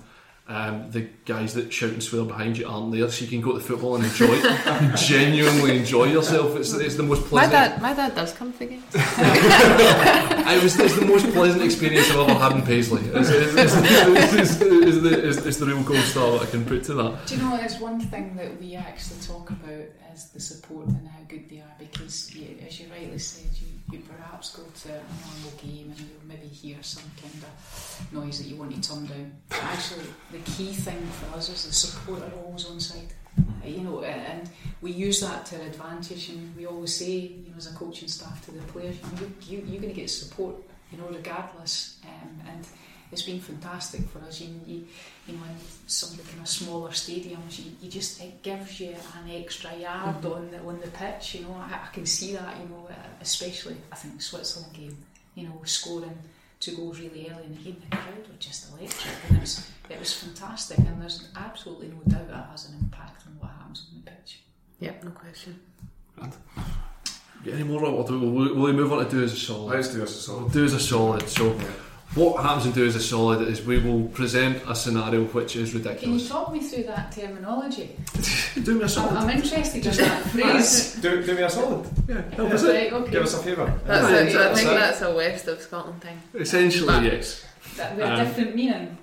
Um, 0.46 0.90
the 0.90 1.08
guys 1.24 1.54
that 1.54 1.72
shout 1.72 1.92
and 1.92 2.02
swear 2.02 2.22
behind 2.22 2.58
you 2.58 2.68
aren't 2.68 2.92
there, 2.92 3.10
so 3.10 3.24
you 3.24 3.30
can 3.30 3.40
go 3.40 3.54
to 3.54 3.60
football 3.60 3.96
and 3.96 4.04
enjoy, 4.04 4.26
it, 4.28 4.96
genuinely 4.96 5.78
enjoy 5.78 6.04
yourself. 6.04 6.54
It's, 6.56 6.74
it's 6.74 6.96
the 6.96 7.02
most 7.02 7.24
pleasant. 7.24 7.52
My 7.54 7.58
pleasant. 7.58 7.74
dad, 7.74 7.82
my 7.82 7.94
dad 7.94 8.14
does 8.14 8.34
come 8.34 8.52
to 8.52 8.58
the 8.58 8.66
games. 8.66 8.84
I 8.94 10.60
was, 10.62 10.78
it's 10.78 10.98
the 10.98 11.06
most 11.06 11.32
pleasant 11.32 11.62
experience 11.62 12.10
I've 12.10 12.28
ever 12.28 12.34
had 12.34 12.52
in 12.52 12.62
Paisley. 12.62 13.00
It's, 13.06 13.30
it's, 13.30 13.54
it's, 13.54 13.74
it's, 13.74 14.34
it's, 14.34 14.60
it's 14.60 15.02
the, 15.02 15.28
it's, 15.28 15.46
it's 15.46 15.56
the 15.56 15.64
real 15.64 15.82
gold 15.82 16.04
star 16.04 16.32
that 16.32 16.42
I 16.42 16.46
can 16.46 16.66
put 16.66 16.84
to 16.84 16.94
that. 16.94 17.26
Do 17.26 17.36
you 17.36 17.42
know, 17.42 17.56
there's 17.56 17.78
one 17.78 17.98
thing 18.00 18.36
that 18.36 18.60
we 18.60 18.74
actually 18.74 19.20
talk 19.20 19.48
about 19.48 19.86
is 20.12 20.28
the 20.28 20.40
support 20.40 20.88
and 20.88 21.08
how 21.08 21.20
good 21.26 21.48
they 21.48 21.60
are 21.60 21.74
because, 21.78 22.34
you, 22.34 22.58
as 22.66 22.78
you 22.78 22.88
rightly 22.90 23.18
said, 23.18 23.50
you, 23.54 23.73
you 23.92 24.00
perhaps 24.00 24.56
go 24.56 24.62
to 24.62 24.88
a 24.88 24.92
normal 24.92 25.52
game 25.62 25.90
and 25.90 26.00
you'll 26.00 26.26
maybe 26.26 26.46
hear 26.48 26.76
some 26.82 27.04
kind 27.20 27.34
of 27.44 28.08
noise 28.12 28.38
that 28.38 28.48
you 28.48 28.56
want 28.56 28.74
to 28.74 28.88
turn 28.88 29.06
down. 29.06 29.32
But 29.48 29.62
actually, 29.64 30.06
the 30.32 30.38
key 30.38 30.72
thing 30.72 31.06
for 31.18 31.36
us 31.36 31.48
is 31.48 31.66
the 31.66 31.72
support 31.72 32.22
are 32.22 32.32
always 32.44 32.66
on 32.66 32.80
side. 32.80 33.12
Uh, 33.38 33.68
You 33.68 33.82
know, 33.82 34.02
and 34.02 34.20
and 34.32 34.50
we 34.80 34.90
use 34.92 35.20
that 35.20 35.46
to 35.46 35.56
our 35.60 35.66
advantage, 35.66 36.28
and 36.30 36.56
we 36.56 36.66
always 36.66 36.94
say, 36.94 37.12
you 37.44 37.50
know, 37.50 37.56
as 37.56 37.66
a 37.72 37.74
coaching 37.74 38.08
staff 38.08 38.44
to 38.44 38.50
the 38.52 38.62
players, 38.72 38.96
you, 39.20 39.32
you, 39.48 39.58
you're 39.66 39.82
going 39.82 39.94
to 39.94 40.00
get 40.00 40.10
support, 40.10 40.54
you 40.90 40.98
know, 40.98 41.08
regardless. 41.08 41.98
Um, 42.04 42.30
and 42.48 42.66
it's 43.10 43.22
been 43.22 43.40
fantastic 43.40 44.02
for 44.08 44.20
us. 44.28 44.40
You, 44.40 44.48
you, 44.66 44.86
you 45.26 45.34
know, 45.34 45.44
in 45.44 45.56
some 45.86 46.10
of 46.10 46.16
the 46.18 46.30
kind 46.30 46.40
of 46.40 46.48
smaller 46.48 46.90
stadiums, 46.90 47.58
you, 47.58 47.72
you 47.80 47.90
just 47.90 48.20
it 48.22 48.42
gives 48.42 48.80
you 48.80 48.90
an 48.90 49.30
extra 49.30 49.74
yard 49.76 50.24
on 50.24 50.50
the 50.50 50.58
on 50.58 50.80
the 50.80 50.88
pitch. 50.88 51.36
You 51.36 51.42
know, 51.42 51.54
I, 51.54 51.74
I 51.74 51.88
can 51.92 52.06
see 52.06 52.32
that. 52.34 52.56
You 52.58 52.68
know, 52.68 52.86
uh, 52.90 52.94
especially 53.20 53.76
I 53.90 53.96
think 53.96 54.20
Switzerland 54.20 54.72
game. 54.74 54.96
You 55.34 55.48
know, 55.48 55.60
scoring 55.64 56.16
two 56.60 56.76
goals 56.76 57.00
really 57.00 57.28
early 57.30 57.44
in 57.44 57.54
the 57.54 57.60
game, 57.60 57.82
the 57.90 57.96
crowd 57.96 58.28
were 58.28 58.38
just 58.38 58.70
electric, 58.70 59.14
and 59.28 59.38
it 59.38 59.40
was 59.40 59.70
it 59.90 59.98
was 59.98 60.12
fantastic. 60.12 60.78
And 60.78 61.00
there's 61.00 61.28
absolutely 61.36 61.88
no 61.88 62.00
doubt 62.06 62.28
that 62.28 62.48
has 62.50 62.68
an 62.68 62.76
impact 62.80 63.26
on 63.26 63.36
what 63.38 63.50
happens 63.50 63.86
on 63.92 64.02
the 64.04 64.10
pitch. 64.10 64.40
Yep, 64.80 65.04
no 65.04 65.10
question. 65.10 65.60
Get 67.44 67.54
any 67.54 67.64
more? 67.64 67.84
Or 67.84 68.06
do, 68.06 68.18
will, 68.18 68.54
will 68.54 68.62
we 68.62 68.72
move 68.72 68.92
on 68.92 69.04
to 69.04 69.10
do 69.10 69.22
as 69.22 69.32
a 69.32 69.36
solid? 69.36 69.74
Let's 69.74 69.88
do 69.88 70.02
as 70.02 70.10
a 70.10 70.14
solid. 70.14 70.52
Do 70.52 70.64
as 70.64 70.72
a 70.72 70.80
solid. 70.80 71.28
So, 71.28 71.58
what 72.14 72.42
happens 72.44 72.66
in 72.66 72.72
do 72.72 72.86
as 72.86 72.94
a 72.94 73.00
solid 73.00 73.48
is 73.48 73.64
we 73.64 73.78
will 73.78 74.04
present 74.08 74.62
a 74.68 74.74
scenario 74.76 75.24
which 75.24 75.56
is 75.56 75.74
ridiculous. 75.74 76.00
Can 76.00 76.10
you 76.10 76.14
ridiculous. 76.16 76.28
talk 76.46 76.52
me 76.52 76.60
through 76.60 76.84
that 76.84 77.10
terminology? 77.12 77.96
Do 78.62 78.74
me 78.74 78.80
a 78.80 78.82
I'm, 78.84 78.88
solid. 78.88 79.16
I'm 79.16 79.30
interested 79.30 79.84
in 79.84 79.96
that 79.96 80.22
phrase. 80.30 80.94
Do, 81.02 81.22
do 81.26 81.34
me 81.34 81.42
a 81.42 81.50
solid. 81.50 81.88
Yeah, 82.08 82.22
help 82.36 82.52
us 82.52 82.62
out. 82.62 82.70
right, 82.70 82.92
okay. 82.92 83.10
Give 83.10 83.22
us 83.24 83.34
a 83.34 83.42
favour. 83.42 83.80
That's 83.84 84.08
Yeah, 84.08 84.16
a, 84.16 84.20
I 84.20 84.32
that's 84.48 84.60
think 84.60 84.70
it. 84.72 84.74
that's 84.78 85.00
a 85.02 85.12
west 85.12 85.48
of 85.48 85.60
Scotland 85.60 86.00
thing. 86.02 86.20
Essentially, 86.34 87.06
yes. 87.06 87.44
That 87.76 87.96
with 87.96 88.04
a 88.04 88.12
Um, 88.12 88.24
different 88.26 88.54
meaning. 88.54 88.98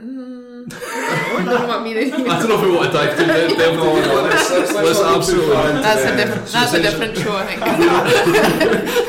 Mm, 0.00 0.70
I 0.72 1.32
don't 1.34 1.44
know 1.46 1.66
what 1.66 1.82
meaning. 1.82 2.12
I 2.12 2.16
don't 2.18 2.48
know 2.50 2.54
if 2.56 2.62
we 2.62 2.70
want 2.76 2.92
to 2.92 2.96
dive 2.98 3.16
too 3.18 3.24
deep. 3.24 3.58
not 3.58 3.74
go 3.82 4.00
too 4.30 5.06
absolutely- 5.16 5.82
That's 5.82 6.02
the- 6.04 6.12
a 6.12 6.16
different. 6.16 6.46
That's 6.52 6.72
a 6.74 6.82
different 6.82 7.16
show, 7.16 7.34
I 7.36 7.46
think. 7.46 7.60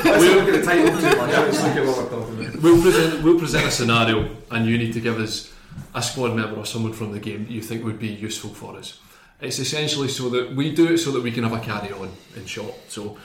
Let's 0.06 0.23
not 0.23 0.36
look 0.36 0.47
at 0.47 0.54
the 0.54 0.63
title 0.63 0.97
too 0.97 1.17
much. 1.17 1.32
Let's 1.32 1.62
look 1.63 1.76
at 1.76 1.86
what 1.86 1.97
we're 1.97 2.10
talking 2.10 2.34
about. 2.34 2.37
We'll 2.62 2.82
present, 2.82 3.24
we'll 3.24 3.38
present 3.38 3.67
a 3.67 3.72
scenario, 3.72 4.36
and 4.50 4.65
you 4.65 4.80
need 4.80 4.93
to 4.93 5.00
give 5.00 5.20
us 5.20 5.54
a 5.93 6.02
squad 6.02 6.36
member 6.36 6.60
or 6.60 6.65
someone 6.65 6.93
from 6.93 7.12
the 7.12 7.20
game 7.20 7.46
that 7.46 7.52
you 7.52 7.62
think 7.62 7.86
would 7.86 8.00
be 8.00 8.08
useful 8.08 8.50
for 8.50 8.76
us. 8.76 9.00
It's 9.39 9.60
essentially 9.60 10.08
so 10.08 10.30
that 10.30 10.56
we 10.56 10.74
do 10.74 10.93
it 10.93 10.98
so 10.98 11.12
that 11.12 11.22
we 11.22 11.32
can 11.32 11.43
have 11.43 11.54
a 11.54 11.60
carry 11.60 11.93
on 11.93 12.12
in 12.36 12.46
short. 12.48 12.74
So, 12.88 13.04
do 13.04 13.17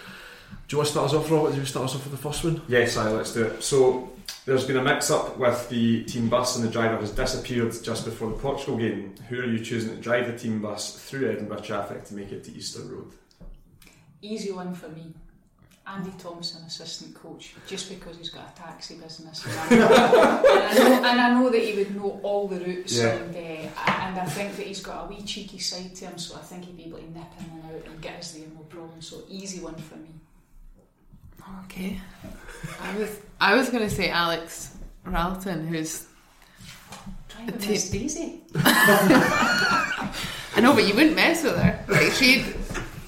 you 0.69 0.79
want 0.79 0.87
to 0.89 0.93
start 0.93 1.07
us 1.07 1.15
off, 1.15 1.31
Robert? 1.31 1.53
Do 1.53 1.61
you 1.61 1.65
start 1.65 1.87
us 1.87 1.95
off 1.95 2.05
with 2.05 2.13
the 2.13 2.19
first 2.19 2.45
one? 2.45 2.61
Yes, 2.69 2.99
I 2.99 3.11
let's 3.11 3.33
do 3.33 3.45
it. 3.45 3.63
So, 3.63 4.11
there's 4.45 4.67
been 4.67 4.77
a 4.77 4.83
mix 4.83 5.11
up 5.11 5.39
with 5.39 5.67
the 5.71 6.05
team 6.05 6.29
bus, 6.29 6.57
and 6.57 6.67
the 6.67 6.71
driver 6.71 6.99
has 6.99 7.11
disappeared 7.13 7.75
just 7.83 8.05
before 8.05 8.29
the 8.29 8.37
Portugal 8.37 8.77
game. 8.77 9.15
Who 9.31 9.41
are 9.41 9.47
you 9.47 9.65
choosing 9.65 9.97
to 9.97 10.01
drive 10.01 10.27
the 10.27 10.37
team 10.37 10.61
bus 10.61 10.99
through 11.09 11.31
Edinburgh 11.31 11.61
traffic 11.61 12.05
to 12.05 12.15
make 12.15 12.33
it 12.33 12.45
to 12.45 12.53
Easter 12.53 12.83
Road? 12.83 13.13
Easy 14.21 14.53
one 14.53 14.75
for 14.75 14.89
me. 14.89 15.15
Andy 15.85 16.13
Thompson, 16.17 16.63
assistant 16.65 17.13
coach, 17.15 17.55
just 17.67 17.89
because 17.89 18.17
he's 18.17 18.31
got 18.31 18.57
a 18.57 18.61
taxi 18.61 18.95
business. 18.97 19.45
And 19.71 19.83
I 19.83 19.87
know, 19.89 19.89
and 19.89 20.69
I 20.69 20.75
know, 20.89 21.05
and 21.11 21.21
I 21.21 21.31
know 21.35 21.51
that 21.51 21.61
he 21.63 21.77
would 21.77 21.97
know 21.97 22.21
all 22.23 22.47
the 22.47 22.61
routes, 22.61 22.99
Yeah. 22.99 23.09
and, 23.15 23.35
uh, 23.35 23.91
and 23.91 24.19
I 24.21 24.25
think 24.27 24.55
that 24.57 24.67
he's 24.67 24.81
got 24.81 25.07
a 25.07 25.09
wee 25.09 25.23
cheeky 25.23 25.59
side 25.59 25.95
to 25.97 26.07
him, 26.07 26.19
so 26.19 26.37
I 26.37 26.41
think 26.41 26.67
he'd 26.67 26.77
be 26.77 26.85
able 26.85 26.99
to 26.99 27.05
nip 27.11 27.27
in 27.41 27.47
and 27.51 27.65
out 27.77 27.87
and 27.87 28.01
get 28.01 28.21
us 28.21 28.33
there 28.33 28.47
no 28.55 28.61
problem. 28.69 29.03
So 29.03 29.23
easy 29.29 29.61
one 29.61 29.75
for 29.75 29.97
me. 29.97 30.11
Okay. 31.65 32.01
I 32.81 32.97
was 32.97 33.19
I 33.41 33.55
was 33.57 33.69
going 33.71 33.83
to 33.83 33.91
say 33.91 34.09
Alex 34.09 34.77
Ralton, 35.05 35.67
who's 35.67 36.07
Driving 37.29 37.59
te- 37.59 37.71
Miss 37.73 37.91
Daisy. 37.91 38.41
I 38.55 40.61
know, 40.61 40.75
but 40.75 40.87
you 40.87 40.95
wouldn't 40.95 41.17
mess 41.17 41.43
with 41.43 41.57
her. 41.57 41.85
Like 41.89 42.13
she'd 42.13 42.45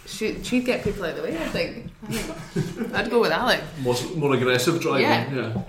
she'd, 0.06 0.44
she'd 0.44 0.64
get 0.64 0.82
people 0.82 1.04
out 1.04 1.10
of 1.10 1.16
the 1.18 1.22
way. 1.22 1.36
I 1.38 1.46
think. 1.48 1.92
I 2.08 2.12
think 2.12 2.94
I'd 2.94 3.10
go 3.10 3.20
with 3.20 3.32
Alec. 3.32 3.62
More, 3.80 3.96
more 4.16 4.34
aggressive 4.34 4.80
driving. 4.80 5.36
Yeah. 5.36 5.62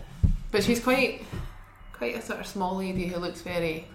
but 0.52 0.64
she's 0.64 0.80
quite 0.80 1.24
quite 1.94 2.16
a 2.16 2.22
sort 2.22 2.40
of 2.40 2.48
small 2.48 2.76
lady 2.78 3.08
who 3.08 3.20
looks 3.20 3.42
very 3.42 3.88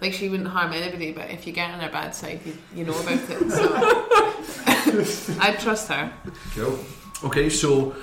like 0.00 0.12
she 0.12 0.28
wouldn't 0.28 0.48
harm 0.48 0.72
anybody. 0.72 1.12
But 1.12 1.30
if 1.30 1.46
you 1.46 1.52
get 1.52 1.70
on 1.70 1.80
her 1.80 1.90
bad 1.90 2.14
side, 2.14 2.40
you, 2.44 2.56
you 2.74 2.84
know 2.84 2.98
about 2.98 3.18
it. 3.28 3.50
So 3.50 5.38
I'd 5.40 5.58
trust 5.58 5.88
her. 5.88 6.12
Cool. 6.54 6.78
Okay, 7.24 7.50
so 7.50 7.94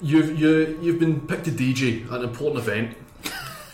you've 0.00 0.38
you 0.38 0.78
you've 0.82 0.98
been 0.98 1.26
picked 1.26 1.44
to 1.44 1.50
DJ 1.50 2.06
at 2.06 2.18
an 2.20 2.24
important 2.24 2.58
event, 2.58 2.96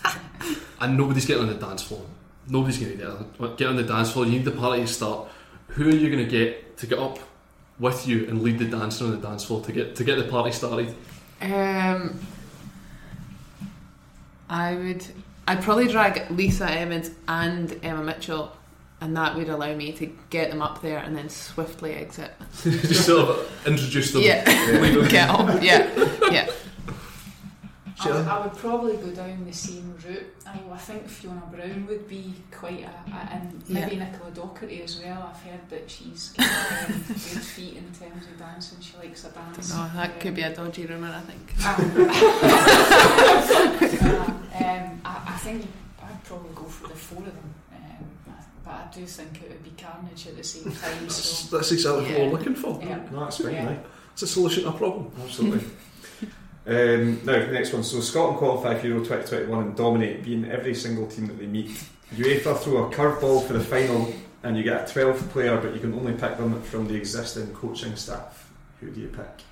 and 0.80 0.96
nobody's 0.96 1.26
getting 1.26 1.42
on 1.42 1.48
the 1.48 1.54
dance 1.66 1.82
floor. 1.82 2.02
Nobody's 2.46 2.78
going 2.78 2.98
to 2.98 3.10
on, 3.40 3.56
get 3.56 3.68
on 3.68 3.76
the 3.76 3.82
dance 3.82 4.12
floor. 4.12 4.26
You 4.26 4.32
need 4.32 4.44
the 4.44 4.50
party 4.50 4.82
to 4.82 4.86
start. 4.86 5.28
Who 5.68 5.88
are 5.88 5.94
you 5.94 6.10
going 6.10 6.24
to 6.24 6.30
get 6.30 6.76
to 6.78 6.86
get 6.86 6.98
up 6.98 7.18
with 7.78 8.06
you 8.06 8.26
and 8.28 8.42
lead 8.42 8.58
the 8.58 8.66
dancing 8.66 9.06
on 9.08 9.20
the 9.20 9.26
dance 9.26 9.44
floor 9.44 9.60
to 9.62 9.72
get 9.72 9.96
to 9.96 10.04
get 10.04 10.16
the 10.16 10.24
party 10.24 10.52
started? 10.52 10.94
Um, 11.40 12.18
I 14.48 14.74
would. 14.74 15.06
I'd 15.46 15.62
probably 15.62 15.88
drag 15.88 16.30
Lisa 16.30 16.70
Evans 16.70 17.10
and 17.28 17.78
Emma 17.82 18.02
Mitchell, 18.02 18.56
and 19.00 19.16
that 19.16 19.34
would 19.36 19.48
allow 19.48 19.74
me 19.74 19.92
to 19.92 20.06
get 20.30 20.50
them 20.50 20.62
up 20.62 20.80
there 20.80 20.98
and 20.98 21.14
then 21.14 21.28
swiftly 21.28 21.92
exit. 21.92 22.30
Just 22.62 23.06
sort 23.06 23.28
of 23.28 23.66
introduce 23.66 24.12
them. 24.12 24.22
Yeah, 24.22 24.44
lead 24.80 25.10
get 25.10 25.28
up. 25.28 25.62
Yeah, 25.62 25.90
yeah. 26.30 26.50
I 28.00 28.10
would, 28.10 28.26
I 28.26 28.40
would 28.46 28.56
probably 28.56 28.96
go 28.96 29.10
down 29.12 29.44
the 29.46 29.52
same 29.52 29.94
route. 30.04 30.26
I, 30.46 30.58
I 30.72 30.76
think 30.78 31.08
Fiona 31.08 31.42
Brown 31.50 31.86
would 31.86 32.08
be 32.08 32.34
quite 32.50 32.82
a, 32.82 32.88
a 33.12 33.28
and 33.32 33.62
maybe 33.68 33.96
Nicola 33.96 34.30
Docherty 34.32 34.82
as 34.82 34.98
well. 35.00 35.30
I've 35.32 35.40
heard 35.42 35.68
that 35.70 35.88
she's 35.90 36.30
got 36.36 36.46
um, 36.46 36.92
good 37.06 37.16
feet 37.42 37.76
in 37.76 37.84
terms 37.92 38.26
of 38.26 38.36
dancing. 38.38 38.80
She 38.80 38.96
likes 38.96 39.24
a 39.24 39.30
dance. 39.30 39.72
No, 39.72 39.88
that 39.94 40.18
could 40.18 40.34
be 40.34 40.42
a 40.42 40.52
dodgy 40.54 40.86
rumour. 40.86 41.14
I 41.14 41.20
think. 41.20 41.54
um, 44.02 45.00
I, 45.04 45.22
I 45.26 45.36
think 45.38 45.66
I'd 46.02 46.24
probably 46.24 46.50
go 46.54 46.64
for 46.64 46.88
the 46.88 46.94
four 46.94 47.18
of 47.18 47.24
them. 47.26 47.54
Um, 47.72 48.34
but 48.64 48.72
I 48.72 48.86
do 48.94 49.06
think 49.06 49.42
it 49.42 49.50
would 49.50 49.62
be 49.64 49.70
carnage 49.82 50.26
at 50.26 50.36
the 50.36 50.44
same 50.44 50.64
time. 50.64 50.72
That's, 51.02 51.14
So 51.14 51.56
that's 51.56 51.70
exactly 51.72 52.04
what 52.06 52.18
we're 52.20 52.30
looking 52.38 52.54
for. 52.56 52.80
yeah, 52.82 52.98
No, 53.12 53.20
that's 53.20 53.38
fine, 53.38 53.52
Yeah. 53.54 53.66
right? 53.66 53.86
It's 54.12 54.22
a 54.22 54.26
solution 54.26 54.64
to 54.64 54.70
a 54.70 54.72
problem. 54.72 55.10
Absolutely. 55.22 55.64
um, 56.66 57.20
now, 57.24 57.38
the 57.44 57.52
next 57.52 57.72
one. 57.72 57.84
So, 57.84 58.00
Scotland 58.00 58.38
qualify 58.38 58.78
for 58.78 58.86
Euro 58.86 59.00
2021 59.00 59.64
and 59.64 59.76
dominate, 59.76 60.24
beating 60.24 60.50
every 60.50 60.74
single 60.74 61.06
team 61.06 61.26
that 61.26 61.38
they 61.38 61.46
meet. 61.46 61.70
UEFA 62.14 62.58
throw 62.58 62.86
a 62.86 62.90
curveball 62.90 63.46
for 63.46 63.52
the 63.52 63.60
final, 63.60 64.14
and 64.42 64.56
you 64.56 64.62
get 64.62 64.88
a 64.88 64.92
12th 64.92 65.28
player, 65.30 65.56
but 65.60 65.74
you 65.74 65.80
can 65.80 65.94
only 65.94 66.12
pick 66.12 66.36
them 66.36 66.60
from 66.62 66.86
the 66.86 66.94
existing 66.94 67.52
coaching 67.54 67.96
staff. 67.96 68.50
Who 68.80 68.90
do 68.90 69.00
you 69.00 69.08
pick? 69.08 69.44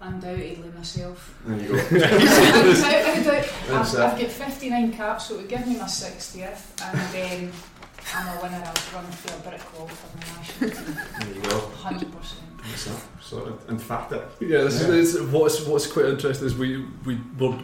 undoubtedly 0.00 0.70
myself. 0.76 1.34
There 1.44 1.60
you 1.60 1.68
go. 1.68 1.74
Without 1.90 3.18
a 3.18 3.24
doubt, 3.24 3.52
That's 3.68 3.94
I've. 3.94 4.14
I've 4.14 4.20
got 4.20 4.30
59 4.30 4.92
caps, 4.92 5.26
so 5.26 5.34
it 5.34 5.36
would 5.38 5.48
give 5.48 5.66
me 5.66 5.76
my 5.76 5.84
60th, 5.84 6.82
and 6.82 7.14
then 7.14 7.52
I'm 8.14 8.38
a 8.38 8.42
winner. 8.42 8.62
I'll 8.64 8.94
run 9.02 9.10
for 9.10 9.34
a 9.34 9.50
brick 9.50 9.78
wall 9.78 9.88
for 9.88 10.16
my 10.16 10.36
national 10.36 10.70
team. 10.70 10.98
there 11.18 11.34
you 11.34 11.42
go. 11.42 11.58
100%. 11.82 12.47
That's 12.84 12.98
it. 12.98 13.02
Sorted. 13.20 13.54
Emphatic. 13.68 14.22
Yeah, 14.40 14.62
this 14.64 14.80
Yeah. 14.82 14.88
is 14.94 15.14
it's, 15.16 15.24
what's 15.32 15.60
what's 15.66 15.86
quite 15.86 16.06
interesting 16.06 16.46
is 16.46 16.54
we 16.56 16.84
we 17.04 17.18
were 17.38 17.58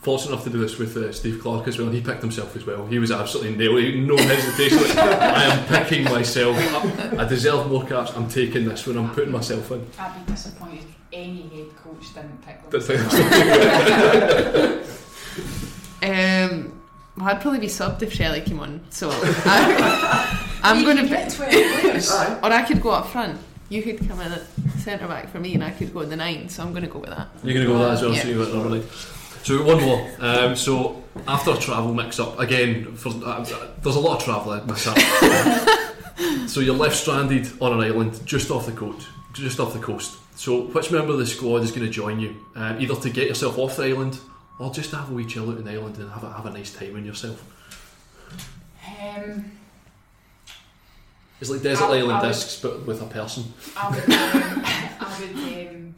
fortunate 0.00 0.32
enough 0.32 0.44
to 0.44 0.50
do 0.50 0.58
this 0.60 0.78
with 0.78 0.96
uh, 0.96 1.12
Steve 1.12 1.40
Clarke 1.42 1.66
as 1.68 1.76
well, 1.78 1.88
he 1.90 2.00
picked 2.00 2.22
himself 2.22 2.54
as 2.54 2.64
well. 2.64 2.86
He 2.86 2.98
was 3.00 3.10
absolutely 3.10 3.56
nailed. 3.56 3.94
No 4.06 4.16
hesitation. 4.16 4.78
Like, 4.96 4.96
I 4.96 5.44
am 5.44 5.66
picking 5.66 6.04
myself. 6.04 6.56
I, 6.56 7.16
I 7.18 7.24
deserve 7.26 7.68
more 7.68 7.84
caps. 7.84 8.12
I'm 8.14 8.28
taking 8.28 8.64
this 8.68 8.86
one. 8.86 8.96
I'm 8.96 9.10
putting 9.12 9.32
myself 9.32 9.70
in. 9.72 9.84
I'd 9.98 10.24
be 10.24 10.32
disappointed 10.32 10.78
if 10.84 10.94
any 11.12 11.42
head 11.48 11.76
coach 11.82 12.14
didn't 12.14 12.40
pick 12.46 12.62
them. 12.62 12.70
That's 12.70 12.88
it. 12.90 14.88
Um, 16.00 16.80
well, 17.16 17.28
I'd 17.28 17.40
probably 17.40 17.58
be 17.60 17.66
subbed 17.66 18.02
if 18.02 18.12
Shelley 18.12 18.40
came 18.42 18.60
on. 18.60 18.80
So 18.90 19.10
I, 19.12 20.60
I'm 20.62 20.78
You 20.78 20.84
going 20.84 20.96
to 20.98 21.02
can 21.08 21.12
get 21.26 21.32
12 21.32 21.80
players. 21.80 22.10
or 22.12 22.52
I 22.52 22.62
could 22.62 22.80
go 22.80 22.90
up 22.90 23.08
front. 23.08 23.38
You 23.68 23.82
could 23.82 24.06
come 24.08 24.20
in 24.20 24.32
at 24.32 24.42
centre 24.78 25.06
back 25.06 25.28
for 25.28 25.38
me, 25.40 25.54
and 25.54 25.62
I 25.62 25.70
could 25.70 25.92
go 25.92 26.00
in 26.00 26.08
the 26.08 26.16
nine. 26.16 26.48
So 26.48 26.62
I'm 26.62 26.70
going 26.70 26.84
to 26.84 26.88
go 26.88 27.00
with 27.00 27.10
that. 27.10 27.28
You're 27.44 27.54
going 27.54 27.66
to 27.66 27.72
go 27.72 27.78
with 27.78 27.88
that 27.88 27.94
as 27.94 28.02
well. 28.02 28.14
Yeah. 28.14 28.22
So 28.22 28.28
you 28.28 28.38
went 28.38 28.54
normally. 28.54 28.82
So 29.42 29.62
one 29.62 29.82
more. 29.82 30.10
Um, 30.18 30.56
so 30.56 31.04
after 31.26 31.52
a 31.52 31.56
travel 31.56 31.94
mix 31.94 32.18
up 32.18 32.38
again, 32.38 32.94
for, 32.96 33.10
uh, 33.24 33.44
there's 33.82 33.96
a 33.96 34.00
lot 34.00 34.18
of 34.18 34.24
travel 34.24 34.52
in 34.54 34.66
this 34.66 34.86
up. 34.86 34.98
so 36.48 36.60
you're 36.60 36.74
left 36.74 36.96
stranded 36.96 37.50
on 37.60 37.72
an 37.72 37.80
island 37.80 38.20
just 38.26 38.50
off 38.50 38.66
the 38.66 38.72
coast. 38.72 39.06
Just 39.32 39.60
off 39.60 39.72
the 39.72 39.78
coast. 39.78 40.18
So 40.36 40.62
which 40.66 40.90
member 40.90 41.12
of 41.12 41.18
the 41.18 41.26
squad 41.26 41.62
is 41.62 41.70
going 41.70 41.86
to 41.86 41.90
join 41.90 42.20
you, 42.20 42.36
uh, 42.56 42.76
either 42.78 42.94
to 42.94 43.10
get 43.10 43.28
yourself 43.28 43.58
off 43.58 43.76
the 43.76 43.84
island 43.84 44.18
or 44.58 44.72
just 44.72 44.90
have 44.92 45.10
a 45.10 45.14
wee 45.14 45.24
chill 45.24 45.50
out 45.50 45.58
on 45.58 45.64
the 45.64 45.72
island 45.72 45.96
and 45.98 46.10
have 46.10 46.24
a, 46.24 46.32
have 46.32 46.46
a 46.46 46.50
nice 46.50 46.72
time 46.72 46.96
in 46.96 47.04
yourself? 47.04 47.44
Um, 49.00 49.50
It's 51.40 51.50
like 51.50 51.62
desert 51.62 51.84
island 51.84 52.20
would- 52.20 52.28
discs, 52.28 52.60
but 52.60 52.84
with 52.86 53.00
a 53.02 53.06
person. 53.06 53.44
I 53.76 53.90
would, 53.90 54.04
um, 54.04 54.62
I 55.00 55.16
would 55.20 55.68
um, 55.68 55.94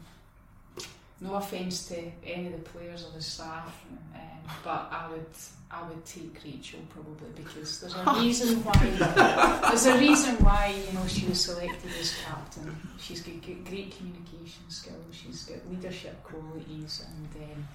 no 1.19 1.35
offence 1.35 1.87
to 1.87 1.97
any 2.25 2.47
of 2.47 2.53
the 2.53 2.69
players 2.69 3.05
or 3.05 3.11
the 3.15 3.21
staff, 3.23 3.73
um, 4.15 4.21
but 4.63 4.87
I 4.91 5.07
would, 5.11 5.25
I 5.71 5.81
would 5.87 6.03
take 6.05 6.37
Rachel 6.43 6.79
probably 6.89 7.29
because 7.35 7.79
there's 7.79 7.95
a 7.95 8.13
reason 8.21 8.63
why. 8.63 9.59
there's 9.69 9.85
a 9.87 9.97
reason 9.97 10.35
why 10.43 10.75
you 10.87 10.93
know 10.97 11.07
she 11.07 11.25
was 11.27 11.41
selected 11.41 11.91
as 11.99 12.13
captain. 12.25 12.75
She's 12.99 13.21
got 13.21 13.41
great 13.43 13.95
communication 13.97 14.69
skills. 14.69 14.97
She's 15.11 15.43
got 15.43 15.57
leadership 15.71 16.23
qualities, 16.23 17.03
and 17.07 17.43
um, 17.43 17.67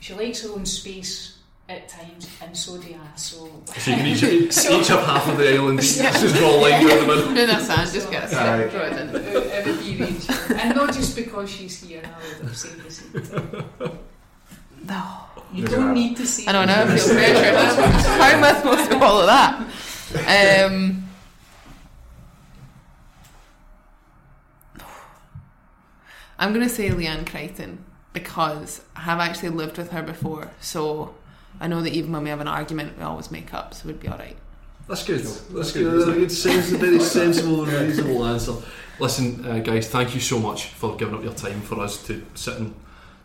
she 0.00 0.12
likes 0.14 0.42
her 0.42 0.50
own 0.52 0.66
space 0.66 1.38
at 1.68 1.88
times, 1.88 2.28
and 2.40 2.56
so 2.56 2.78
do 2.78 2.94
I. 2.94 3.16
So. 3.16 3.50
So 3.76 3.90
you 3.90 3.96
can 3.96 4.06
each, 4.06 4.22
each, 4.22 4.52
So- 4.52 4.80
each 4.80 4.88
have 4.88 5.04
half 5.04 5.28
of 5.28 5.36
the 5.38 5.52
island. 5.54 5.80
Each 5.80 5.96
just 5.96 6.34
draw 6.36 6.50
a 6.50 6.58
line 6.60 6.86
down 6.86 7.00
the 7.00 7.06
middle. 7.06 7.30
No, 7.32 7.46
that's 7.46 7.66
fine. 7.66 7.86
Just 7.92 8.10
get 8.10 8.22
a 8.22 8.26
Aye. 8.40 8.58
stick, 8.68 8.70
throw 8.70 8.82
it 8.86 8.92
in. 9.00 9.08
it, 9.16 9.36
it 9.36 9.66
would 9.66 9.80
be 9.80 9.96
Rachel, 10.00 10.56
and 10.56 10.74
not 10.76 10.94
just 10.94 11.16
because 11.16 11.50
she's 11.50 11.82
here. 11.82 12.02
I 12.04 12.38
would 12.38 12.46
have 12.48 12.56
said 12.56 12.78
the 12.80 12.90
same 12.90 13.10
thing. 13.22 13.98
No. 14.88 15.02
You 15.52 15.62
Look 15.62 15.72
at 15.72 15.76
don't 15.76 15.88
that. 15.88 15.94
need 15.94 16.16
to 16.18 16.26
see. 16.26 16.46
I 16.48 16.52
know, 16.52 16.64
now 16.64 16.82
I 16.82 16.96
feel 16.96 17.14
pressure. 17.14 17.56
How 17.56 18.24
am 18.24 18.44
I 18.44 18.54
supposed 18.54 18.90
to 18.90 18.98
follow 18.98 19.26
that? 19.26 20.66
Um, 20.66 21.04
I'm 26.38 26.52
going 26.52 26.66
to 26.66 26.72
say 26.74 26.90
Leanne 26.90 27.26
Crichton 27.28 27.84
because 28.12 28.82
I 28.94 29.00
have 29.02 29.18
actually 29.20 29.50
lived 29.50 29.78
with 29.78 29.90
her 29.92 30.02
before. 30.02 30.50
So 30.60 31.14
I 31.60 31.68
know 31.68 31.82
that 31.82 31.92
even 31.92 32.12
when 32.12 32.22
we 32.24 32.30
have 32.30 32.40
an 32.40 32.48
argument, 32.48 32.98
we 32.98 33.04
always 33.04 33.30
make 33.30 33.54
up, 33.54 33.74
so 33.74 33.88
we'd 33.88 34.00
be 34.00 34.08
all 34.08 34.18
right. 34.18 34.36
That's 34.88 35.04
good. 35.04 35.20
That's 35.20 35.72
good. 35.72 36.00
That's 36.00 36.08
a 36.08 36.12
good, 36.12 36.32
sense, 36.32 36.72
a 36.72 36.78
very 36.78 37.00
sensible 37.00 37.64
and 37.64 37.72
reasonable 37.72 38.24
answer. 38.24 38.54
Listen, 39.00 39.44
uh, 39.44 39.58
guys, 39.58 39.88
thank 39.88 40.14
you 40.14 40.20
so 40.20 40.38
much 40.38 40.66
for 40.66 40.96
giving 40.96 41.14
up 41.14 41.24
your 41.24 41.34
time 41.34 41.60
for 41.60 41.80
us 41.80 42.06
to 42.06 42.24
sit 42.34 42.56
and 42.58 42.74